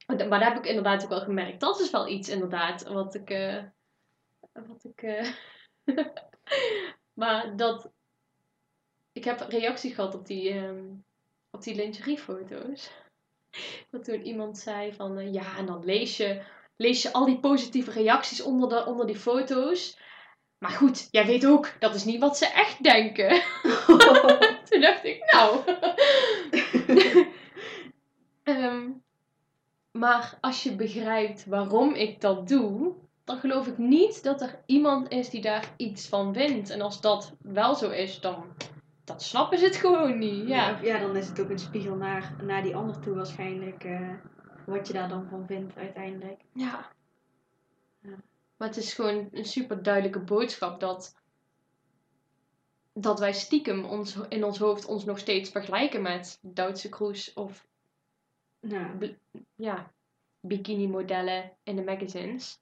[0.06, 1.60] Maar daar heb ik inderdaad ook wel gemerkt.
[1.60, 3.30] Dat is wel iets inderdaad wat ik.
[3.30, 3.64] Uh,
[4.54, 5.02] wat ik.
[5.02, 5.30] Uh,
[7.22, 7.92] maar dat.
[9.12, 11.06] Ik heb reactie gehad op die, um,
[11.52, 12.92] op die lingeriefoto's.
[13.92, 16.42] Dat toen iemand zei van uh, ja, en dan lees je,
[16.84, 19.98] lees je al die positieve reacties onder, de, onder die foto's.
[20.60, 23.42] Maar goed, jij weet ook, dat is niet wat ze echt denken.
[24.70, 25.60] toen dacht ik, nou.
[28.44, 29.02] um,
[29.94, 35.10] Maar als je begrijpt waarom ik dat doe, dan geloof ik niet dat er iemand
[35.10, 36.70] is die daar iets van vindt.
[36.70, 38.46] En als dat wel zo is, dan
[39.04, 40.48] dat snappen ze het gewoon niet.
[40.48, 43.84] Ja, ja dan is het ook een spiegel naar, naar die ander toe waarschijnlijk.
[43.84, 44.10] Uh,
[44.66, 46.42] wat je daar dan van vindt uiteindelijk.
[46.54, 46.92] Ja.
[48.00, 48.16] ja.
[48.58, 51.16] Maar het is gewoon een super duidelijke boodschap dat,
[52.94, 57.68] dat wij stiekem ons, in ons hoofd ons nog steeds vergelijken met Duitse Kroes of
[58.60, 58.98] ja,
[59.56, 59.92] ja
[60.40, 62.62] bikini-modellen in de magazines.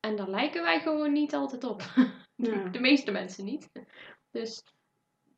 [0.00, 1.82] En daar lijken wij gewoon niet altijd op.
[2.36, 2.68] Ja.
[2.68, 3.70] De meeste mensen niet.
[4.30, 4.64] Dus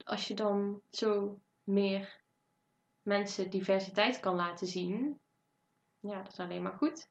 [0.04, 2.20] als je dan zo meer
[3.06, 5.20] mensen diversiteit kan laten zien,
[6.00, 7.08] ja, dat is alleen maar goed.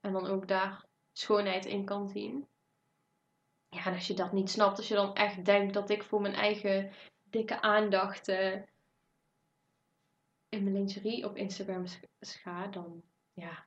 [0.00, 2.48] En dan ook daar schoonheid in kan zien.
[3.68, 6.20] Ja, en als je dat niet snapt, als je dan echt denkt dat ik voor
[6.20, 6.92] mijn eigen
[7.22, 8.62] dikke aandacht uh,
[10.48, 11.84] in mijn lingerie op Instagram
[12.20, 13.66] ga, dan ja,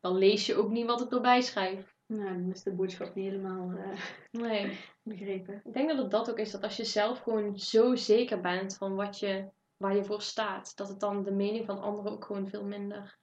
[0.00, 1.96] dan lees je ook niet wat ik erbij schrijf.
[2.06, 4.00] Nou, dan is de boodschap niet helemaal uh,
[4.30, 4.78] nee.
[5.02, 5.62] begrepen.
[5.64, 8.76] Ik denk dat het dat ook is, dat als je zelf gewoon zo zeker bent
[8.76, 9.48] van wat je,
[9.78, 13.18] waar je voor staat, dat het dan de mening van anderen ook gewoon veel minder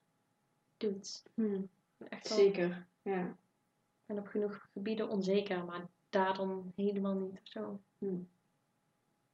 [0.76, 1.22] doet.
[1.34, 1.68] Hmm.
[2.08, 3.36] Echt zeker, ja.
[4.06, 7.80] En op genoeg gebieden onzeker, maar daar dan helemaal niet of zo.
[7.98, 8.28] Hmm.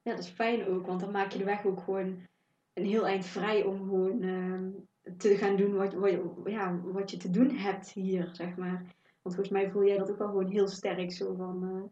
[0.03, 2.27] Ja, dat is fijn ook, want dan maak je de weg ook gewoon
[2.73, 4.71] een heel eind vrij om gewoon ehm,
[5.17, 6.13] te gaan doen wat, wat,
[6.45, 8.77] ja, wat je te doen hebt hier, zeg maar.
[9.23, 11.65] Want volgens mij voel jij dat ook wel gewoon heel sterk, zo van...
[11.65, 11.83] Uh,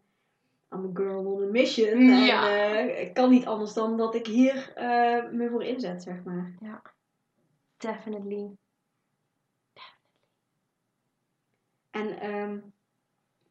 [0.73, 2.01] I'm a girl on a mission.
[2.01, 2.49] Ja.
[2.49, 6.23] En uh, ik kan niet anders dan dat ik hier uh, me voor inzet, zeg
[6.23, 6.55] maar.
[6.61, 6.81] Ja,
[7.77, 8.51] definitely.
[11.89, 12.73] En um,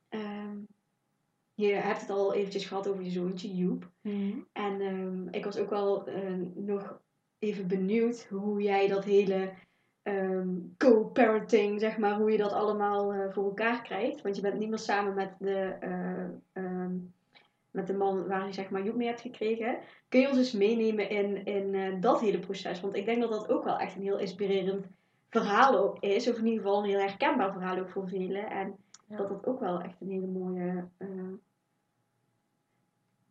[0.08, 0.66] um,
[1.54, 3.90] je hebt het al eventjes gehad over je zoontje, Joep.
[4.00, 4.46] Mm.
[4.52, 6.08] En um, ik was ook wel
[6.54, 7.00] nog
[7.38, 9.52] even benieuwd hoe jij dat hele
[10.02, 14.22] um, co-parenting, zeg maar, hoe je dat allemaal uh, voor elkaar krijgt.
[14.22, 15.76] Want je bent niet meer samen met de,
[16.54, 17.14] uh, um,
[17.70, 19.78] met de man waar je zeg maar Joep mee hebt gekregen.
[20.08, 22.80] Kun je ons eens meenemen in, in uh, dat hele proces?
[22.80, 24.86] Want ik denk dat dat ook wel echt een heel inspirerend
[25.28, 26.28] verhaal is.
[26.28, 28.50] Of in ieder geval een heel herkenbaar verhaal ook voor velen.
[28.50, 28.76] En
[29.08, 29.16] ja.
[29.16, 30.88] dat dat ook wel echt een hele mooie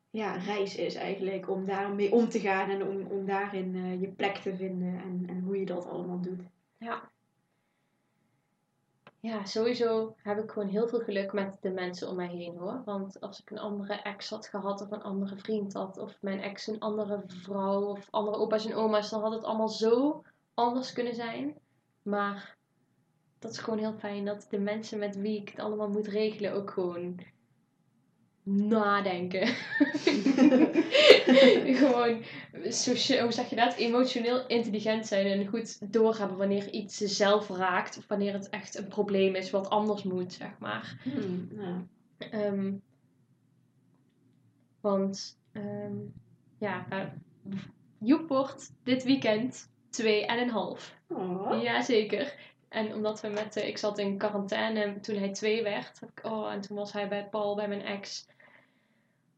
[0.09, 1.49] ja, reis is eigenlijk.
[1.49, 5.23] Om daarmee om te gaan en om, om daarin uh, je plek te vinden en,
[5.27, 6.41] en hoe je dat allemaal doet.
[6.79, 7.09] Ja.
[9.21, 12.81] Ja, sowieso heb ik gewoon heel veel geluk met de mensen om mij heen hoor.
[12.85, 16.41] Want als ik een andere ex had gehad of een andere vriend had, of mijn
[16.41, 20.23] ex een andere vrouw of andere opa's en oma's, dan had het allemaal zo
[20.53, 21.57] anders kunnen zijn.
[22.01, 22.57] Maar
[23.39, 26.53] dat is gewoon heel fijn dat de mensen met wie ik het allemaal moet regelen
[26.53, 27.19] ook gewoon
[28.43, 29.47] nadenken.
[31.79, 32.23] gewoon,
[32.63, 33.75] socia- hoe zeg je dat?
[33.75, 37.97] Emotioneel intelligent zijn en goed doorhebben wanneer iets ze zelf raakt.
[37.97, 40.99] Of wanneer het echt een probleem is wat anders moet, zeg maar.
[41.03, 41.85] Hmm, ja.
[42.17, 42.73] Ehm,
[44.81, 45.95] want, ehm,
[46.57, 47.03] ja, uh,
[47.99, 50.95] Joep wordt dit weekend twee en een half.
[51.07, 51.61] Oh.
[51.61, 52.33] Jazeker.
[52.69, 55.99] En omdat we met, ik zat in quarantaine toen hij twee werd.
[56.21, 58.27] Oh, en toen was hij bij Paul, bij mijn ex.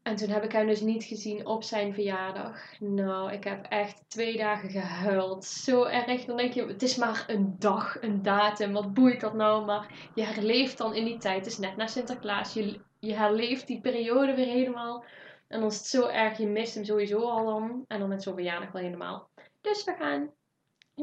[0.02, 2.80] En toen heb ik hem dus niet gezien op zijn verjaardag.
[2.80, 5.44] Nou, ik heb echt twee dagen gehuild.
[5.44, 6.24] Zo erg.
[6.24, 8.72] Dan denk je, het is maar een dag, een datum.
[8.72, 9.64] Wat boeit dat nou?
[9.64, 11.38] Maar je herleeft dan in die tijd.
[11.44, 12.54] Het is net na Sinterklaas.
[12.54, 15.04] Je, je herleeft die periode weer helemaal.
[15.48, 16.38] En dan is het zo erg.
[16.38, 17.84] Je mist hem sowieso al dan.
[17.88, 19.28] En dan met zo'n verjaardag wel helemaal.
[19.60, 20.30] Dus we gaan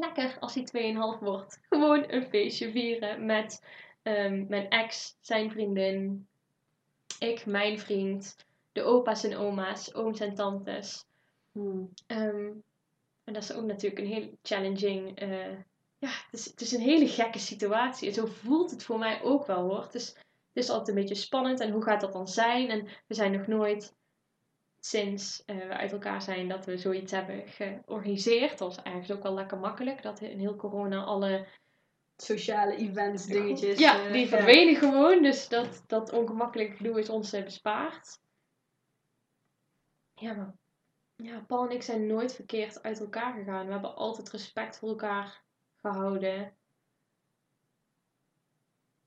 [0.00, 3.64] lekker, als hij 2,5 wordt, gewoon een feestje vieren met
[4.02, 6.28] um, mijn ex, zijn vriendin,
[7.18, 8.36] ik, mijn vriend
[8.72, 11.04] de opa's en oma's, ooms en tantes.
[11.52, 11.92] Hmm.
[12.06, 12.62] Um,
[13.24, 15.22] en dat is ook natuurlijk een heel challenging.
[15.22, 15.58] Uh,
[15.98, 18.08] ja, het is, het is een hele gekke situatie.
[18.08, 19.82] En zo voelt het voor mij ook wel hoor.
[19.82, 21.60] Het is, het is altijd een beetje spannend.
[21.60, 22.68] En hoe gaat dat dan zijn?
[22.68, 23.94] En we zijn nog nooit
[24.80, 28.58] sinds uh, we uit elkaar zijn dat we zoiets hebben georganiseerd.
[28.58, 30.02] Dat was eigenlijk ook wel lekker makkelijk.
[30.02, 31.46] Dat in heel corona alle
[32.16, 33.78] sociale events, dingetjes.
[33.78, 35.22] Ja, die verdwenen gewoon.
[35.22, 38.20] Dus dat, dat ongemakkelijke gedoe is ons bespaard.
[40.14, 40.54] Ja, maar
[41.16, 43.66] ja, Paul en ik zijn nooit verkeerd uit elkaar gegaan.
[43.66, 45.44] We hebben altijd respect voor elkaar
[45.80, 46.56] gehouden.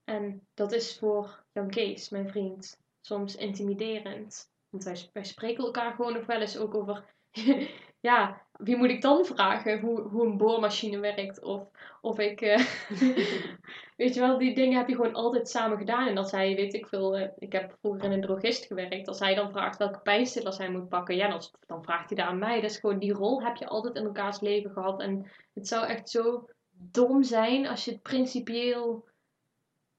[0.04, 4.53] En dat is voor Jan Kees, mijn vriend, soms intimiderend.
[4.74, 7.04] Want wij, wij spreken elkaar gewoon nog wel eens ook over
[8.10, 11.44] ja, wie moet ik dan vragen hoe, hoe een boormachine werkt?
[11.44, 11.68] Of,
[12.02, 12.58] of ik, uh,
[13.98, 16.08] weet je wel, die dingen heb je gewoon altijd samen gedaan.
[16.08, 19.08] En als hij, weet ik veel, uh, ik heb vroeger in een drogist gewerkt.
[19.08, 22.28] Als hij dan vraagt welke pijnstillers hij moet pakken, ja, dan, dan vraagt hij daar
[22.28, 22.62] aan mij.
[22.62, 25.02] Dus gewoon die rol heb je altijd in elkaars leven gehad.
[25.02, 29.06] En het zou echt zo dom zijn als je het principieel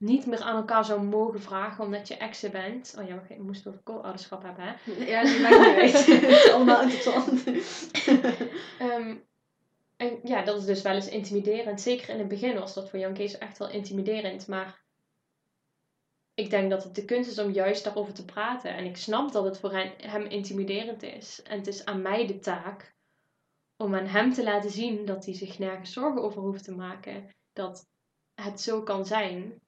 [0.04, 2.94] niet meer aan elkaar zou mogen vragen omdat je exen bent.
[2.98, 5.04] Oh ja, maar je moest over co-ouderschap hebben, hè?
[5.04, 6.06] Ja, dat maakt niet uit.
[6.20, 7.46] Het is allemaal interessant.
[8.80, 9.24] um,
[9.96, 11.80] en ja, dat is dus wel eens intimiderend.
[11.80, 14.46] Zeker in het begin was dat voor Jan Kees echt wel intimiderend.
[14.46, 14.82] Maar
[16.34, 18.74] ik denk dat het de kunst is om juist daarover te praten.
[18.74, 21.42] En ik snap dat het voor hem intimiderend is.
[21.42, 22.94] En het is aan mij de taak
[23.76, 27.28] om aan hem te laten zien dat hij zich nergens zorgen over hoeft te maken.
[27.52, 27.88] Dat
[28.34, 29.62] het zo kan zijn.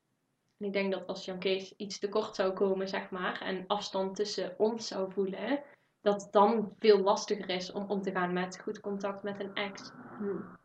[0.58, 4.16] En ik denk dat als Jan Kees iets tekort zou komen, zeg maar, en afstand
[4.16, 5.62] tussen ons zou voelen,
[6.00, 9.54] dat het dan veel lastiger is om om te gaan met goed contact met een
[9.54, 9.92] ex.
[10.18, 10.58] Hmm.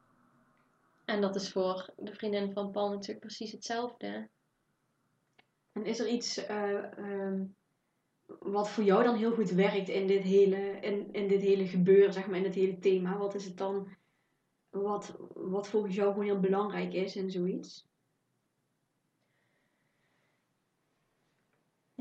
[1.05, 4.29] En dat is voor de vriendin van Paul natuurlijk precies hetzelfde.
[5.71, 7.55] En is er iets uh, um,
[8.39, 12.13] wat voor jou dan heel goed werkt in dit hele, in, in dit hele gebeuren,
[12.13, 13.17] zeg maar, in dit hele thema?
[13.17, 13.87] Wat is het dan
[14.69, 17.89] wat, wat volgens jou gewoon heel belangrijk is in zoiets?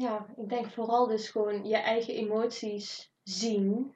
[0.01, 3.95] Ja, ik denk vooral dus gewoon je eigen emoties zien.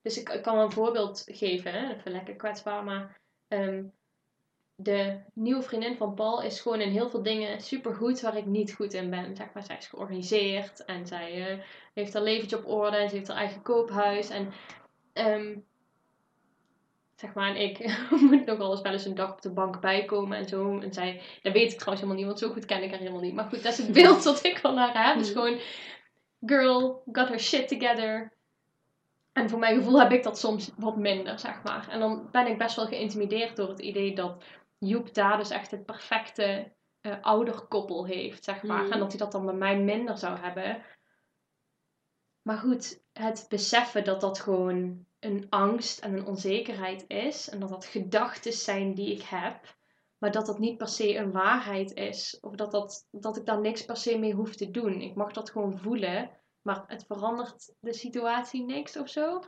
[0.00, 1.94] Dus ik, ik kan een voorbeeld geven, hè?
[1.94, 3.92] even lekker kwetsbaar, maar um,
[4.74, 8.74] de nieuwe vriendin van Paul is gewoon in heel veel dingen supergoed waar ik niet
[8.74, 9.36] goed in ben.
[9.36, 11.64] Zeg maar, zij is georganiseerd en zij uh,
[11.94, 14.28] heeft haar leventje op orde en ze heeft haar eigen koophuis.
[14.30, 14.52] En
[15.12, 15.66] um,
[17.22, 17.78] zeg maar, en ik
[18.30, 20.80] moet nog wel eens wel eens een dag op de bank bijkomen en zo.
[20.80, 23.20] En zij, dat weet ik trouwens helemaal niet, want zo goed ken ik haar helemaal
[23.20, 23.34] niet.
[23.34, 25.18] Maar goed, dat is het beeld dat ik van haar heb.
[25.18, 25.58] Dus gewoon,
[26.40, 28.32] girl, got her shit together.
[29.32, 31.88] En voor mijn gevoel heb ik dat soms wat minder, zeg maar.
[31.88, 34.44] En dan ben ik best wel geïntimideerd door het idee dat
[34.78, 38.84] Joep daar dus echt het perfecte uh, ouderkoppel heeft, zeg maar.
[38.84, 38.92] Mm.
[38.92, 40.82] En dat hij dat dan bij mij minder zou hebben.
[42.42, 47.48] Maar goed, het beseffen dat dat gewoon een angst en een onzekerheid is.
[47.48, 49.76] En dat dat gedachten zijn die ik heb.
[50.18, 52.38] Maar dat dat niet per se een waarheid is.
[52.40, 55.00] Of dat, dat, dat ik daar niks per se mee hoef te doen.
[55.00, 56.30] Ik mag dat gewoon voelen.
[56.62, 59.38] Maar het verandert de situatie niks of zo.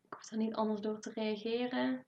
[0.00, 2.06] Ik hoef er niet anders door te reageren.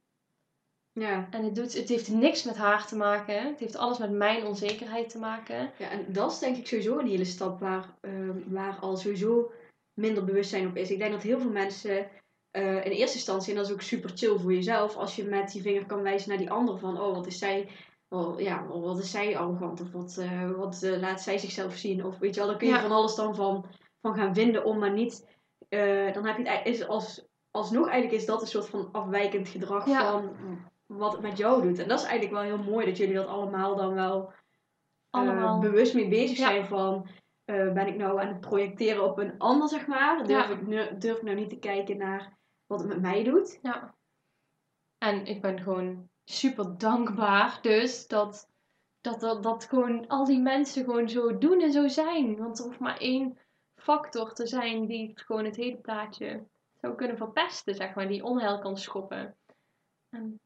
[0.93, 1.29] Ja.
[1.31, 3.47] En het, doet, het heeft niks met haar te maken.
[3.47, 5.73] Het heeft alles met mijn onzekerheid te maken.
[5.79, 9.53] Ja, en dat is denk ik sowieso een hele stap waar, uh, waar al sowieso
[9.97, 10.91] minder bewustzijn op is.
[10.91, 12.11] Ik denk dat heel veel mensen
[12.53, 15.53] uh, in eerste instantie, en dat is ook super chill voor jezelf, als je met
[15.53, 17.69] die vinger kan wijzen naar die ander van, oh wat is zij,
[18.09, 22.05] oh, ja, wat is zij arrogant of wat, uh, wat laat zij zichzelf zien.
[22.05, 22.81] Of weet je wel, dan kun je ja.
[22.81, 23.67] van alles dan van,
[24.01, 25.27] van gaan vinden om maar niet,
[26.13, 29.87] dan heb je het is als, alsnog eigenlijk is dat een soort van afwijkend gedrag
[29.87, 30.11] ja.
[30.11, 30.37] van
[30.87, 31.79] wat het met jou doet.
[31.79, 34.33] En dat is eigenlijk wel heel mooi dat jullie dat allemaal dan wel
[35.11, 35.59] eh, Allemaal.
[35.59, 36.49] bewust mee bezig Ja.
[36.49, 37.09] zijn van...
[37.47, 40.17] eh, ben ik nou aan het projecteren op een ander, zeg maar?
[40.27, 40.55] Durf, Ja.
[40.55, 42.37] ik, nu- durf ik nou niet te kijken naar
[42.67, 43.59] wat het met mij doet?
[43.63, 43.95] Ja.
[44.99, 48.51] En ik ben gewoon super dankbaar dus dat,
[49.01, 52.37] dat, dat, dat gewoon al die mensen gewoon zo doen en zo zijn.
[52.37, 53.39] Want er hoeft maar één
[53.75, 56.47] factor te zijn die gewoon het hele plaatje
[56.81, 59.37] zou kunnen verpesten, zeg maar, die onheil kan schoppen.
[60.11, 60.41] En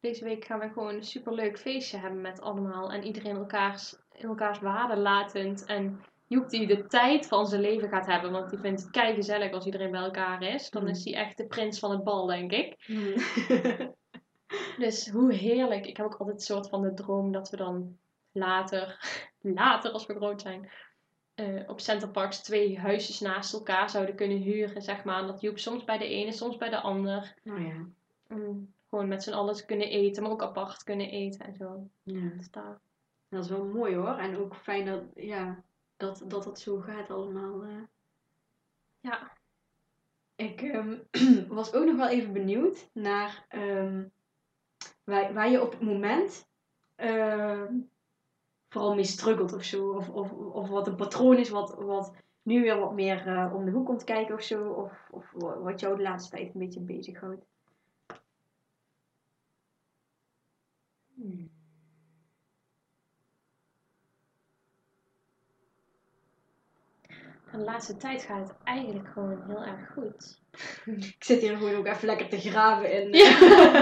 [0.00, 4.28] deze week gaan we gewoon een superleuk feestje hebben met allemaal en iedereen elkaars, in
[4.28, 5.64] elkaars waarde latend.
[5.64, 9.14] En Joep die de tijd van zijn leven gaat hebben, want die vindt het kei
[9.14, 10.70] gezellig als iedereen bij elkaar is.
[10.70, 10.88] Dan Mm.
[10.88, 12.76] is hij echt de prins van het bal, denk ik.
[14.78, 15.86] Dus hoe heerlijk.
[15.86, 17.98] Ik heb ook altijd een soort van de droom dat we dan
[18.32, 18.98] later,
[19.40, 20.70] later als we groot zijn,
[21.34, 25.20] eh, op Centerparks twee huisjes naast elkaar zouden kunnen huren, zeg maar.
[25.20, 27.34] En dat Joep soms bij de ene, soms bij de ander.
[27.42, 27.84] nou ja.
[28.90, 31.86] Gewoon met z'n allen kunnen eten, maar ook apart kunnen eten en zo.
[32.02, 32.28] ja.
[32.36, 32.78] Dus daar-
[33.28, 34.16] Dat is wel mooi hoor.
[34.16, 35.62] En ook fijn dat, ja,
[35.96, 37.62] dat, dat het zo gaat allemaal.
[37.62, 37.82] eh.
[39.00, 39.32] Ja.
[40.36, 40.98] Ik ehm,
[41.48, 44.04] was ook nog wel even benieuwd naar ehm,
[45.04, 46.48] waar, waar je op het moment
[46.94, 47.74] ehm,
[48.68, 49.90] vooral mee struggelt of zo.
[49.92, 53.64] Of, of, of wat een patroon is wat, wat nu weer wat meer eh, om
[53.64, 54.68] de hoek komt kijken of zo.
[54.72, 57.44] Of, of wa- wat jou de laatste tijd een beetje bezighoudt.
[61.14, 61.50] Hmm.
[67.54, 70.40] En de laatste tijd gaat het eigenlijk gewoon heel erg goed.
[71.14, 73.10] Ik zit hier gewoon ook even lekker te graven in.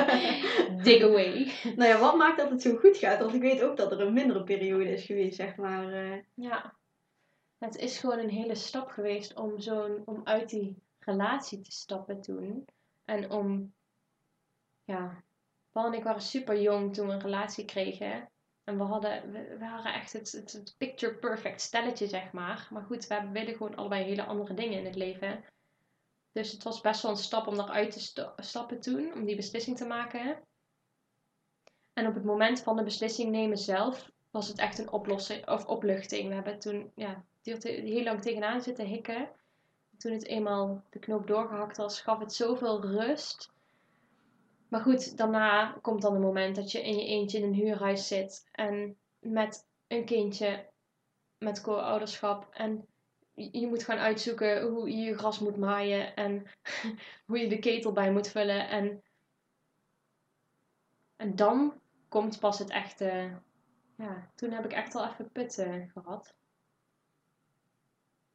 [0.84, 1.52] Dig away.
[1.76, 3.18] nou ja, wat maakt dat het zo goed gaat?
[3.18, 5.92] Want ik weet ook dat er een mindere periode is geweest, zeg maar.
[5.92, 6.18] eh.
[6.34, 6.74] Ja,
[7.58, 12.20] het is gewoon een hele stap geweest om, zo'n, om uit die relatie te stappen
[12.20, 12.64] toen.
[13.04, 13.72] En om,
[14.84, 15.22] ja,
[15.72, 18.28] Paul en ik waren super jong toen we een relatie kregen.
[18.64, 22.68] En we, hadden, we, waren echt het, het, het picture perfect stelletje, zeg maar.
[22.70, 25.44] Maar goed, we willen gewoon allebei hele andere dingen in het leven.
[26.32, 29.36] Dus het was best wel een stap om eruit te sta- stappen toen, om die
[29.36, 30.40] beslissing te maken.
[31.92, 35.66] En op het moment van de beslissing nemen zelf was het echt een oplossing of
[35.66, 36.28] opluchting.
[36.28, 39.30] We hebben toen ja, duurde heel lang tegenaan zitten hikken.
[39.98, 43.52] Toen het eenmaal de knoop doorgehakt was, gaf het zoveel rust.
[44.72, 48.08] Maar goed, daarna komt dan een moment dat je in je eentje in een huurhuis
[48.08, 50.70] zit en met een kindje,
[51.38, 52.48] met co-ouderschap.
[52.52, 52.86] En
[53.34, 56.46] je je moet gaan uitzoeken hoe je je gras moet maaien en
[57.26, 58.68] hoe je de ketel bij moet vullen.
[58.68, 59.02] En,
[61.16, 63.40] en dan komt pas het echte.
[63.96, 66.34] Ja, toen heb ik echt al even putten gehad.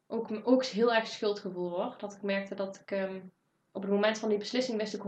[0.07, 1.95] Ook, ook heel erg schuldgevoel hoor.
[1.97, 3.19] Dat ik merkte dat ik ehm,
[3.71, 5.01] op het moment van die beslissing wist ik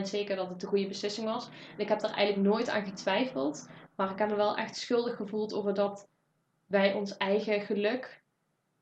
[0.00, 1.48] 100% zeker dat het de goede beslissing was.
[1.48, 3.68] En ik heb er eigenlijk nooit aan getwijfeld.
[3.96, 6.08] Maar ik heb me wel echt schuldig gevoeld over dat
[6.66, 8.22] wij ons eigen geluk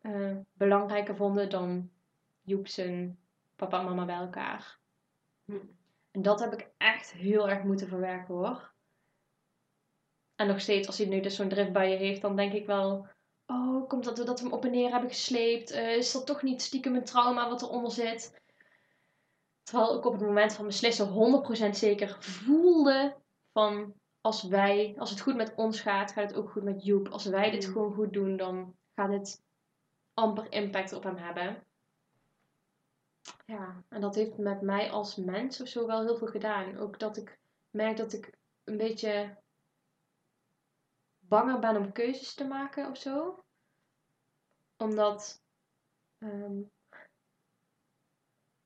[0.00, 1.90] eh, belangrijker vonden dan
[2.42, 3.18] Joep zijn
[3.56, 4.78] papa en mama bij elkaar.
[5.44, 5.58] Hm.
[6.10, 8.72] En dat heb ik echt heel erg moeten verwerken hoor.
[10.36, 12.66] En nog steeds, als hij nu dus zo'n drift bij je heeft, dan denk ik
[12.66, 13.06] wel...
[13.46, 15.70] Oh, komt dat doordat we hem op en neer hebben gesleept?
[15.70, 18.42] Eh, is dat toch niet stiekem een trauma wat eronder zit?
[19.64, 21.08] Terwijl ik op het moment van beslissen
[21.68, 23.16] 100% zeker voelde
[23.52, 23.94] van...
[24.20, 27.08] Als wij, als het goed met ons gaat, gaat het ook goed met Joep.
[27.08, 27.72] Als wij dit Mm.
[27.72, 29.42] gewoon goed doen, dan gaat het
[30.14, 31.66] amper impact op hem hebben.
[33.46, 36.76] Ja, en dat heeft met mij als mens of zo wel heel veel gedaan.
[36.76, 37.38] Ook dat ik
[37.70, 39.36] merk dat ik een beetje
[41.18, 43.44] banger ben om keuzes te maken of zo.
[44.76, 45.42] Omdat,
[46.18, 46.60] ehm,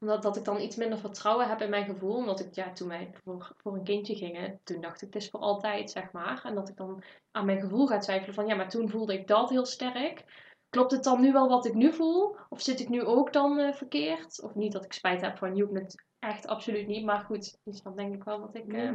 [0.00, 2.14] omdat dat ik dan iets minder vertrouwen heb in mijn gevoel.
[2.14, 5.30] Omdat ik, ja, toen wij voor, voor een kindje gingen, toen dacht ik, het is
[5.30, 6.44] voor altijd, zeg maar.
[6.44, 9.26] En dat ik dan aan mijn gevoel ga twijfelen van, ja, maar toen voelde ik
[9.26, 10.46] dat heel sterk.
[10.68, 12.36] Klopt het dan nu wel wat ik nu voel?
[12.48, 14.42] Of zit ik nu ook dan eh, verkeerd?
[14.42, 17.04] Of niet dat ik spijt heb van Joep, net echt absoluut niet.
[17.04, 18.94] Maar goed, dus dan denk ik wel dat ik, eh,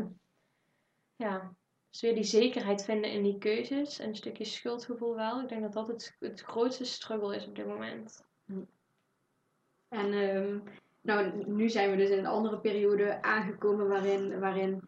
[1.16, 1.54] ja,
[1.89, 3.99] dus weer die zekerheid vinden in die keuzes.
[3.99, 5.41] En een stukje schuldgevoel wel.
[5.41, 8.26] Ik denk dat dat het, het grootste struggle is op dit moment.
[9.88, 10.60] En ehm,
[11.04, 14.82] nou, nu zijn we dus in een andere periode aangekomen waarin, waarin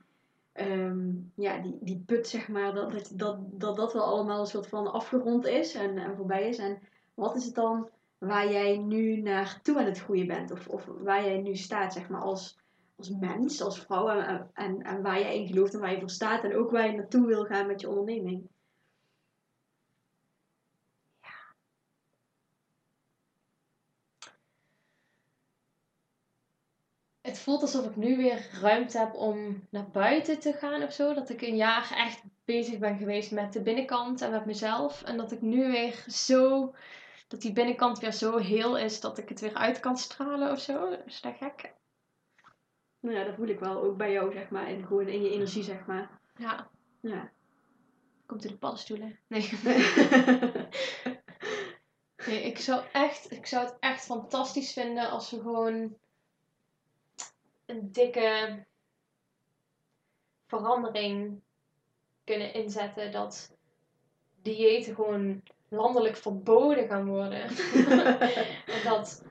[0.52, 4.46] ehm, ja, die, die put, zeg maar, dat dat, dat, dat dat wel allemaal een
[4.46, 6.58] soort van afgerond is en, en voorbij is.
[6.58, 6.80] En
[7.14, 10.52] wat is het dan waar jij nu naartoe aan het groeien bent?
[10.52, 12.60] Of, of waar jij nu staat, zeg maar, als,
[12.96, 16.10] als mens, als vrouw en, en, en waar jij in gelooft en waar je voor
[16.10, 18.48] staat en ook waar je naartoe wil gaan met je onderneming?
[27.36, 31.14] Het voelt alsof ik nu weer ruimte heb om naar buiten te gaan of zo.
[31.14, 35.04] Dat ik een jaar echt bezig ben geweest met de binnenkant en met mezelf.
[35.04, 36.74] En dat ik nu weer zo,
[37.28, 40.60] dat die binnenkant weer zo heel is dat ik het weer uit kan stralen of
[40.60, 40.98] zo.
[41.06, 41.74] Is dat gek?
[43.00, 44.68] Nou ja, dat voel ik wel ook bij jou, zeg maar.
[44.68, 46.20] En gewoon in je energie, zeg maar.
[46.38, 46.70] Ja.
[47.02, 47.32] Ja.
[48.26, 49.20] Komt u de paddenstoelen?
[49.28, 49.50] Nee.
[52.28, 55.98] nee, ik zou, echt, ik zou het echt fantastisch vinden als we gewoon
[57.66, 58.64] een dikke
[60.48, 61.42] verandering
[62.24, 63.12] kunnen inzetten.
[63.12, 63.58] Dat
[64.42, 67.42] diëten gewoon landelijk verboden gaan worden.
[68.76, 69.24] en dat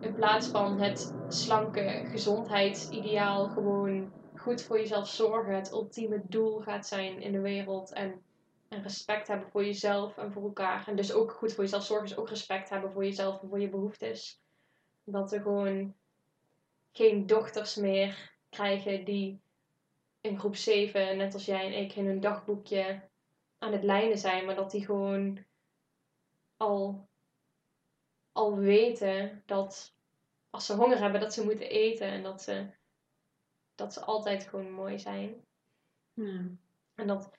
[0.00, 6.86] in plaats van het slanke gezondheidsideaal gewoon goed voor jezelf zorgen het ultieme doel gaat
[6.86, 7.92] zijn in de wereld.
[7.92, 8.22] En,
[8.68, 10.88] en respect hebben voor jezelf en voor elkaar.
[10.88, 13.60] En dus ook goed voor jezelf zorgen is ook respect hebben voor jezelf en voor
[13.60, 14.40] je behoeftes.
[15.04, 15.94] Dat we gewoon
[16.92, 19.42] geen dochters meer krijgen die
[20.20, 23.08] in groep 7, net als jij en ik, in hun dagboekje
[23.58, 24.44] aan het lijnen zijn.
[24.44, 25.44] Maar dat die gewoon
[26.56, 27.08] al,
[28.32, 29.96] al weten dat
[30.50, 32.06] als ze honger hebben, dat ze moeten eten.
[32.06, 32.70] En dat ze
[33.74, 35.44] dat ze altijd gewoon mooi zijn.
[36.94, 37.30] En dat,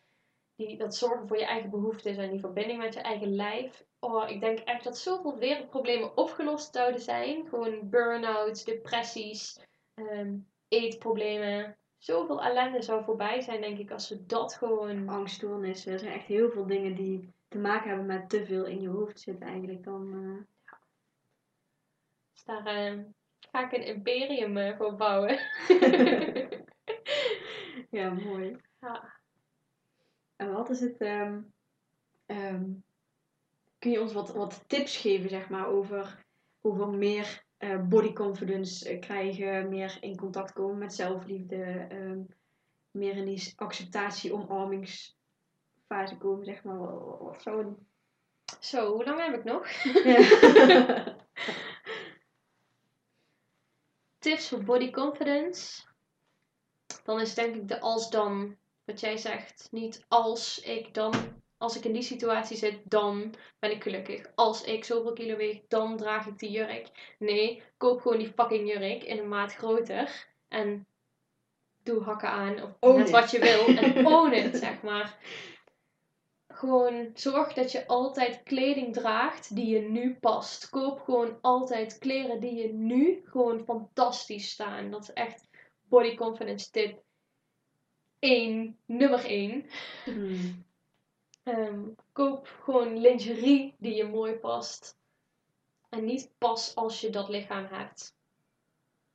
[0.56, 3.86] die, dat zorgen voor je eigen behoeftes en die verbinding met je eigen lijf.
[4.00, 7.48] Oh, ik denk echt dat zoveel wereldproblemen opgelost zouden zijn.
[7.48, 9.60] Gewoon burn-outs, depressies,
[9.96, 11.78] um, eetproblemen.
[11.98, 15.10] Zoveel ellende zou voorbij zijn, denk ik, als we dat gewoon...
[15.10, 15.92] Angststoornissen.
[15.94, 18.90] Er zijn echt heel veel dingen die te maken hebben met te veel in je
[18.90, 20.14] hoofd zitten eigenlijk dan...
[20.14, 20.42] Uh...
[20.66, 20.80] Ja.
[22.34, 23.04] Dus daar, uh,
[23.52, 25.40] ga ik een imperium uh, voor bouwen.
[27.90, 28.58] ja, mooi.
[28.80, 29.22] Ja.
[30.52, 31.02] Wat is het...
[31.02, 31.54] Um,
[32.26, 32.84] um,
[33.80, 36.26] kun je ons wat, wat tips geven, zeg maar, over,
[36.62, 42.28] over meer uh, body confidence eh, krijgen, meer in contact komen met zelfliefde, um,
[42.92, 46.78] meer in die acceptatie, omarmingsfase komen, zeg maar.
[46.78, 47.88] Wat, wat zou een...
[48.60, 49.68] Zo, hoe lang heb ik nog?
[50.04, 51.16] Ja.
[54.24, 55.84] tips voor body confidence.
[57.04, 59.68] Dan is denk ik de als dan, wat jij zegt.
[59.72, 61.14] Niet als ik dan,
[61.58, 64.32] als ik in die situatie zit, dan ben ik gelukkig.
[64.36, 67.16] Als ik zoveel kilo weeg, dan draag ik die jurk.
[67.20, 70.28] Nee, koop gewoon die fucking jurk in een maat groter.
[70.48, 70.88] En
[71.84, 72.76] doe hakken aan.
[72.80, 73.66] Of net wat je wil.
[73.66, 75.18] En own it, zeg maar
[76.64, 80.70] gewoon zorg dat je altijd kleding draagt die je nu past.
[80.70, 84.92] Koop gewoon altijd kleren die je nu gewoon fantastisch staan.
[84.92, 85.50] Dat is echt
[85.90, 87.04] body confidence tip
[88.24, 89.66] 1, nummer 1.
[90.06, 90.66] Hmm.
[91.44, 94.98] Ehm, koop gewoon lingerie die je mooi past.
[95.90, 98.16] En niet pas als je dat lichaam hebt.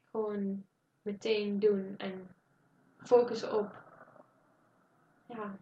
[0.05, 0.65] Gewoon
[1.03, 2.35] meteen doen en
[2.99, 3.83] focussen op
[5.29, 5.59] ja,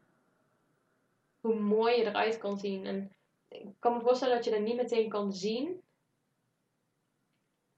[1.40, 2.86] hoe mooi je eruit kan zien.
[2.86, 3.12] En
[3.48, 5.82] ik kan me voorstellen dat je dat niet meteen kan zien.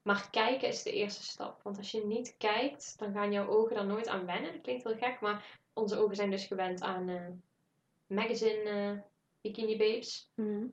[0.08, 1.62] Maar kijken is de eerste stap.
[1.62, 4.52] Want als je niet kijkt, dan gaan jouw ogen daar nooit aan wennen.
[4.52, 7.26] Dat klinkt heel gek, maar onze ogen zijn dus gewend aan uh,
[8.06, 9.00] magazine uh,
[9.40, 10.30] bikini babes.
[10.34, 10.66] Mhm.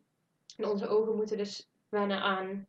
[0.57, 2.67] En onze ogen moeten dus wennen aan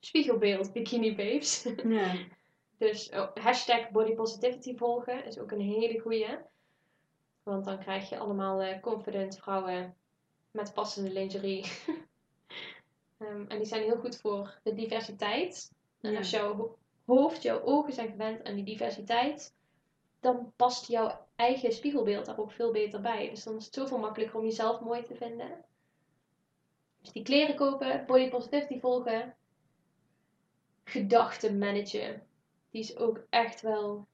[0.00, 1.62] spiegelbeeld bikini babes.
[1.84, 2.14] Ja.
[2.78, 6.38] dus oh, hashtag body positivity volgen is ook een hele goeie.
[7.42, 9.96] Want dan krijg je allemaal uh, confident vrouwen
[10.50, 11.66] met passende lingerie.
[13.18, 15.72] um, en die zijn heel goed voor de diversiteit.
[16.04, 19.54] En als jouw hoofd, jouw ogen zijn gewend aan die diversiteit,
[20.20, 23.28] dan past jouw eigen spiegelbeeld daar ook veel beter bij.
[23.30, 25.64] Dus dan is het zoveel makkelijker om jezelf mooi te vinden.
[27.00, 29.36] Dus die kleren kopen, body positivity volgen,
[30.84, 32.26] gedachten managen.
[32.70, 34.06] Die is ook echt wel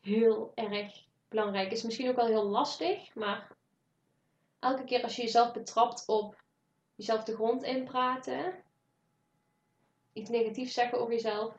[0.00, 1.72] heel erg belangrijk.
[1.72, 3.56] Is misschien ook wel heel lastig, maar
[4.58, 6.42] elke keer als je jezelf betrapt op
[6.94, 8.61] jezelf de grond inpraten,
[10.12, 11.58] iets negatiefs zeggen over jezelf,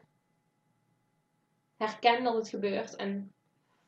[1.78, 3.34] herken dat het gebeurt en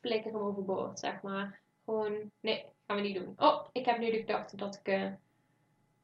[0.00, 1.60] flikker hem overboord, zeg maar.
[1.84, 3.34] Gewoon, nee, gaan we niet doen.
[3.36, 5.12] Oh, ik heb nu de gedachte dat ik uh,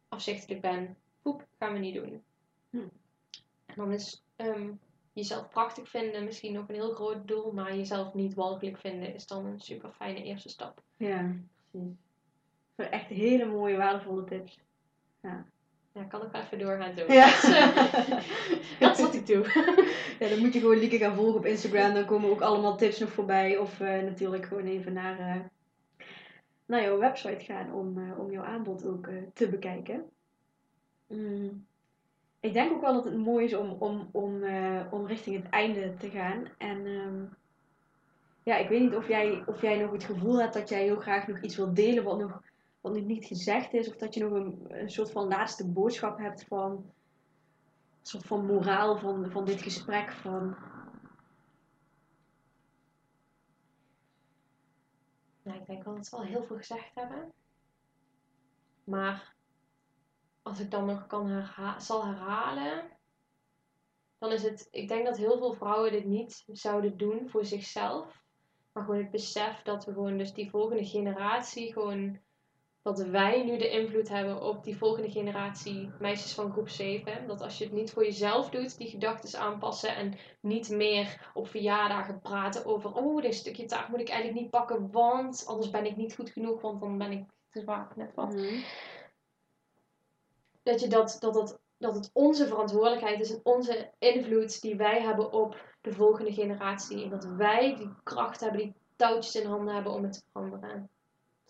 [0.09, 0.97] afzichtelijk ben.
[1.23, 2.23] Poep, gaan we niet doen.
[2.71, 2.89] Hm.
[3.67, 4.81] En dan is um,
[5.13, 9.27] jezelf prachtig vinden misschien nog een heel groot doel, maar jezelf niet walgelijk vinden is
[9.27, 10.83] dan een super fijne eerste stap.
[10.97, 11.37] Ja,
[11.71, 11.97] precies.
[12.75, 14.59] Dat echt hele mooie, waardevolle tips.
[15.21, 15.47] Ja.
[15.93, 17.13] Ja, kan ik even doorgaan doen.
[17.13, 17.27] Ja.
[17.27, 17.43] Dus,
[18.81, 19.45] dat is wat ik doe.
[20.19, 21.95] ja, dan moet je gewoon Lieke gaan volgen op Instagram.
[21.95, 23.59] Dan komen ook allemaal tips nog voorbij.
[23.59, 25.43] Of uh, natuurlijk gewoon even naar, uh,
[26.67, 30.11] naar jouw website gaan om, om jouw aanbod ook te bekijken.
[31.13, 31.67] Mm.
[32.41, 35.49] ik denk ook wel dat het mooi is om, om, om, eh, om richting het
[35.49, 36.45] einde te gaan.
[36.59, 37.25] En ehm,
[38.43, 40.97] ja, ik weet niet of jij, of jij nog het gevoel hebt dat jij heel
[40.97, 42.43] graag nog iets wilt delen wat nog,
[42.83, 43.89] wat niet gezegd is.
[43.89, 48.47] Of dat je nog een, een soort van laatste boodschap hebt van een soort van
[48.47, 50.13] moraal van, van dit gesprek.
[50.13, 50.57] Van,
[55.43, 57.33] Nou, ik denk wel dat we al heel veel gezegd hebben.
[58.85, 59.35] Maar
[60.43, 62.91] als ik dan nog kan herha zal herhalen,
[64.19, 64.69] dan is het.
[64.71, 68.23] Ik denk dat heel veel vrouwen dit niet zouden doen voor zichzelf.
[68.73, 72.21] Maar gewoon het besef dat we gewoon dus die volgende generatie gewoon.
[72.83, 77.27] Dat wij nu de invloed hebben op die volgende generatie meisjes van groep 7.
[77.27, 79.97] Dat als je het niet voor jezelf doet, die gedachten aanpassen.
[79.97, 82.95] En niet meer op verjaardagen praten over.
[82.95, 86.31] Oh, dit stukje taart moet ik eigenlijk niet pakken, want anders ben ik niet goed
[86.31, 86.61] genoeg.
[86.61, 88.37] Want dan ben ik te zwaar, net wat.
[90.63, 95.03] Dat, je dat, dat, dat, dat het onze verantwoordelijkheid is en onze invloed die wij
[95.03, 97.03] hebben op de volgende generatie.
[97.03, 100.91] En dat wij die kracht hebben, die touwtjes in handen hebben om het te veranderen.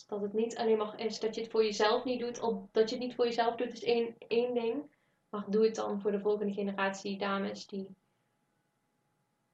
[0.07, 2.41] Dat het niet alleen maar is dat je het voor jezelf niet doet.
[2.41, 4.83] Of dat je het niet voor jezelf doet is één, één ding.
[5.29, 7.89] Maar doe het dan voor de volgende generatie dames die,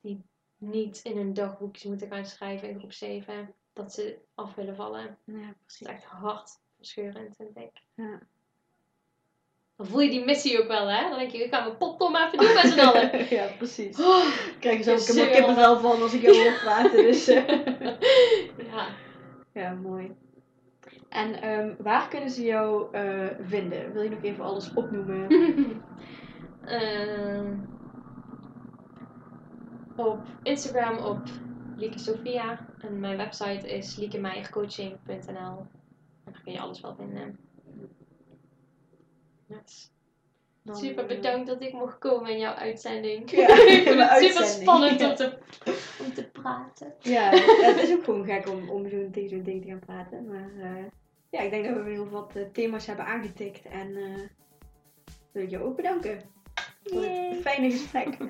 [0.00, 0.22] die
[0.56, 3.54] niet in hun dagboekjes moeten gaan schrijven in groep 7.
[3.72, 5.18] Dat ze af willen vallen.
[5.24, 5.80] Ja, Dat precies.
[5.80, 7.82] is echt hartverscheurend, vind ik.
[7.94, 8.20] Ja.
[9.76, 11.08] Dan voel je die missie ook wel, hè?
[11.08, 13.26] Dan denk je, ik ga mijn poptom even doen met z'n allen.
[13.36, 14.00] ja, precies.
[14.00, 17.02] Oh, Ik krijg er zo ook helemaal je kippenvel van als ik erover praten.
[17.02, 17.48] Dus eh,
[18.72, 18.88] ja.
[19.52, 20.16] ja, mooi.
[21.08, 23.92] En ehm, waar kunnen ze jou eh, vinden?
[23.92, 25.26] Wil je nog even alles opnoemen?
[26.60, 27.58] Ehm,
[29.94, 31.28] op Instagram op
[31.76, 32.66] Lieke Sophia.
[32.78, 35.66] En mijn website is liekemeijercoaching.nl.
[36.24, 37.38] Daar kun je alles wel vinden.
[39.46, 39.90] Yes.
[40.68, 43.30] Dan, Super bedankt dat ik mocht komen in jouw uitzending.
[43.30, 45.08] Ja, ik vind het super spannend Ja.
[45.08, 45.38] om, te,
[46.04, 46.94] om te praten.
[47.00, 50.26] Ja, het is ook gewoon gek om, om zo tegen zo'n ding te gaan praten.
[50.26, 50.84] Maar eh,
[51.30, 53.66] ja, ik denk dat we heel wat eh, thema's hebben aangetikt.
[53.68, 54.22] En eh,
[55.32, 56.20] wil ik jou ook bedanken
[56.84, 58.16] voor het fijne gesprek.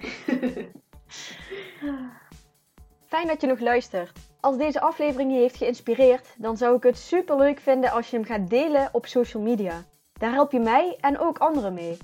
[3.07, 4.18] Fijn dat je nog luistert.
[4.41, 8.16] Als deze aflevering je heeft geïnspireerd, dan zou ik het super leuk vinden als je
[8.16, 9.84] hem gaat delen op social media.
[10.12, 11.97] Daar help je mij en ook anderen mee.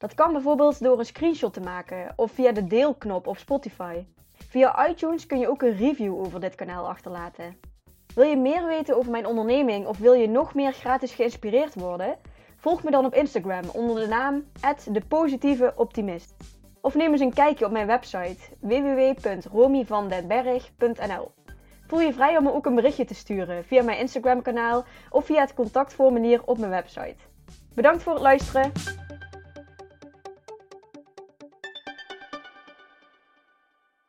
[0.00, 4.04] Dat kan bijvoorbeeld door een screenshot te maken of via de deelknop op Spotify.
[4.32, 7.56] Via iTunes kun je ook een review over dit kanaal achterlaten.
[8.14, 12.16] Wil je meer weten over mijn onderneming of wil je nog meer gratis geïnspireerd worden?
[12.56, 14.44] Volg me dan op Instagram onder de naam
[14.90, 16.34] @depositieveoptimist.
[16.80, 21.32] Of neem eens een kijkje op mijn website www.romyvandenberg.nl.
[21.86, 25.24] Voel je vrij om me ook een berichtje te sturen via mijn Instagram kanaal of
[25.24, 27.16] via het contactformulier op mijn website.
[27.74, 28.72] Bedankt voor het luisteren.